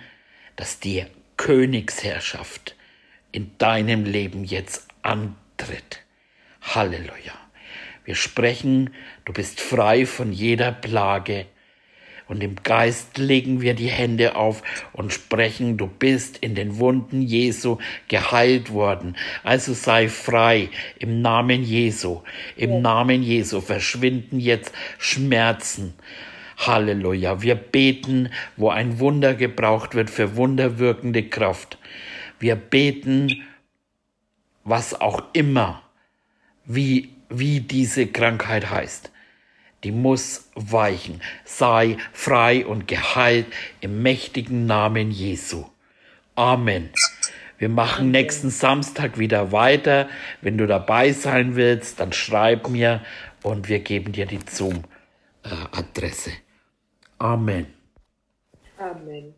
dass 0.55 0.79
die 0.79 1.03
Königsherrschaft 1.35 2.75
in 3.31 3.57
deinem 3.57 4.05
Leben 4.05 4.43
jetzt 4.43 4.87
antritt. 5.01 6.01
Halleluja. 6.61 7.33
Wir 8.05 8.13
sprechen, 8.13 8.93
du 9.25 9.33
bist 9.33 9.59
frei 9.59 10.05
von 10.05 10.31
jeder 10.31 10.71
Plage. 10.71 11.47
Und 12.27 12.41
im 12.41 12.55
Geist 12.63 13.17
legen 13.17 13.61
wir 13.61 13.73
die 13.73 13.89
Hände 13.89 14.35
auf 14.35 14.63
und 14.93 15.13
sprechen, 15.13 15.77
du 15.77 15.87
bist 15.87 16.37
in 16.37 16.55
den 16.55 16.79
Wunden 16.79 17.21
Jesu 17.21 17.77
geheilt 18.07 18.71
worden. 18.71 19.15
Also 19.43 19.73
sei 19.73 20.07
frei 20.07 20.69
im 20.99 21.21
Namen 21.21 21.63
Jesu. 21.63 22.21
Im 22.55 22.81
Namen 22.81 23.23
Jesu 23.23 23.61
verschwinden 23.61 24.39
jetzt 24.39 24.73
Schmerzen. 24.97 25.93
Halleluja. 26.57 27.41
Wir 27.41 27.55
beten, 27.55 28.29
wo 28.57 28.69
ein 28.69 28.99
Wunder 28.99 29.33
gebraucht 29.33 29.95
wird 29.95 30.09
für 30.09 30.35
wunderwirkende 30.35 31.23
Kraft. 31.23 31.77
Wir 32.39 32.55
beten, 32.55 33.43
was 34.63 34.99
auch 34.99 35.23
immer, 35.33 35.81
wie, 36.65 37.09
wie 37.29 37.59
diese 37.59 38.07
Krankheit 38.07 38.69
heißt. 38.69 39.12
Die 39.83 39.91
muss 39.91 40.49
weichen. 40.55 41.21
Sei 41.43 41.97
frei 42.13 42.65
und 42.65 42.87
geheilt 42.87 43.47
im 43.81 44.01
mächtigen 44.01 44.65
Namen 44.65 45.11
Jesu. 45.11 45.65
Amen. 46.35 46.89
Wir 47.57 47.69
machen 47.69 48.11
nächsten 48.11 48.49
Samstag 48.49 49.17
wieder 49.17 49.51
weiter. 49.51 50.09
Wenn 50.41 50.57
du 50.57 50.67
dabei 50.67 51.11
sein 51.13 51.55
willst, 51.55 51.99
dann 51.99 52.11
schreib 52.11 52.69
mir 52.69 53.01
und 53.41 53.69
wir 53.69 53.79
geben 53.79 54.11
dir 54.11 54.25
die 54.25 54.39
Zoom-Adresse. 54.45 56.31
Amen. 57.19 57.67
Amen. 58.77 59.35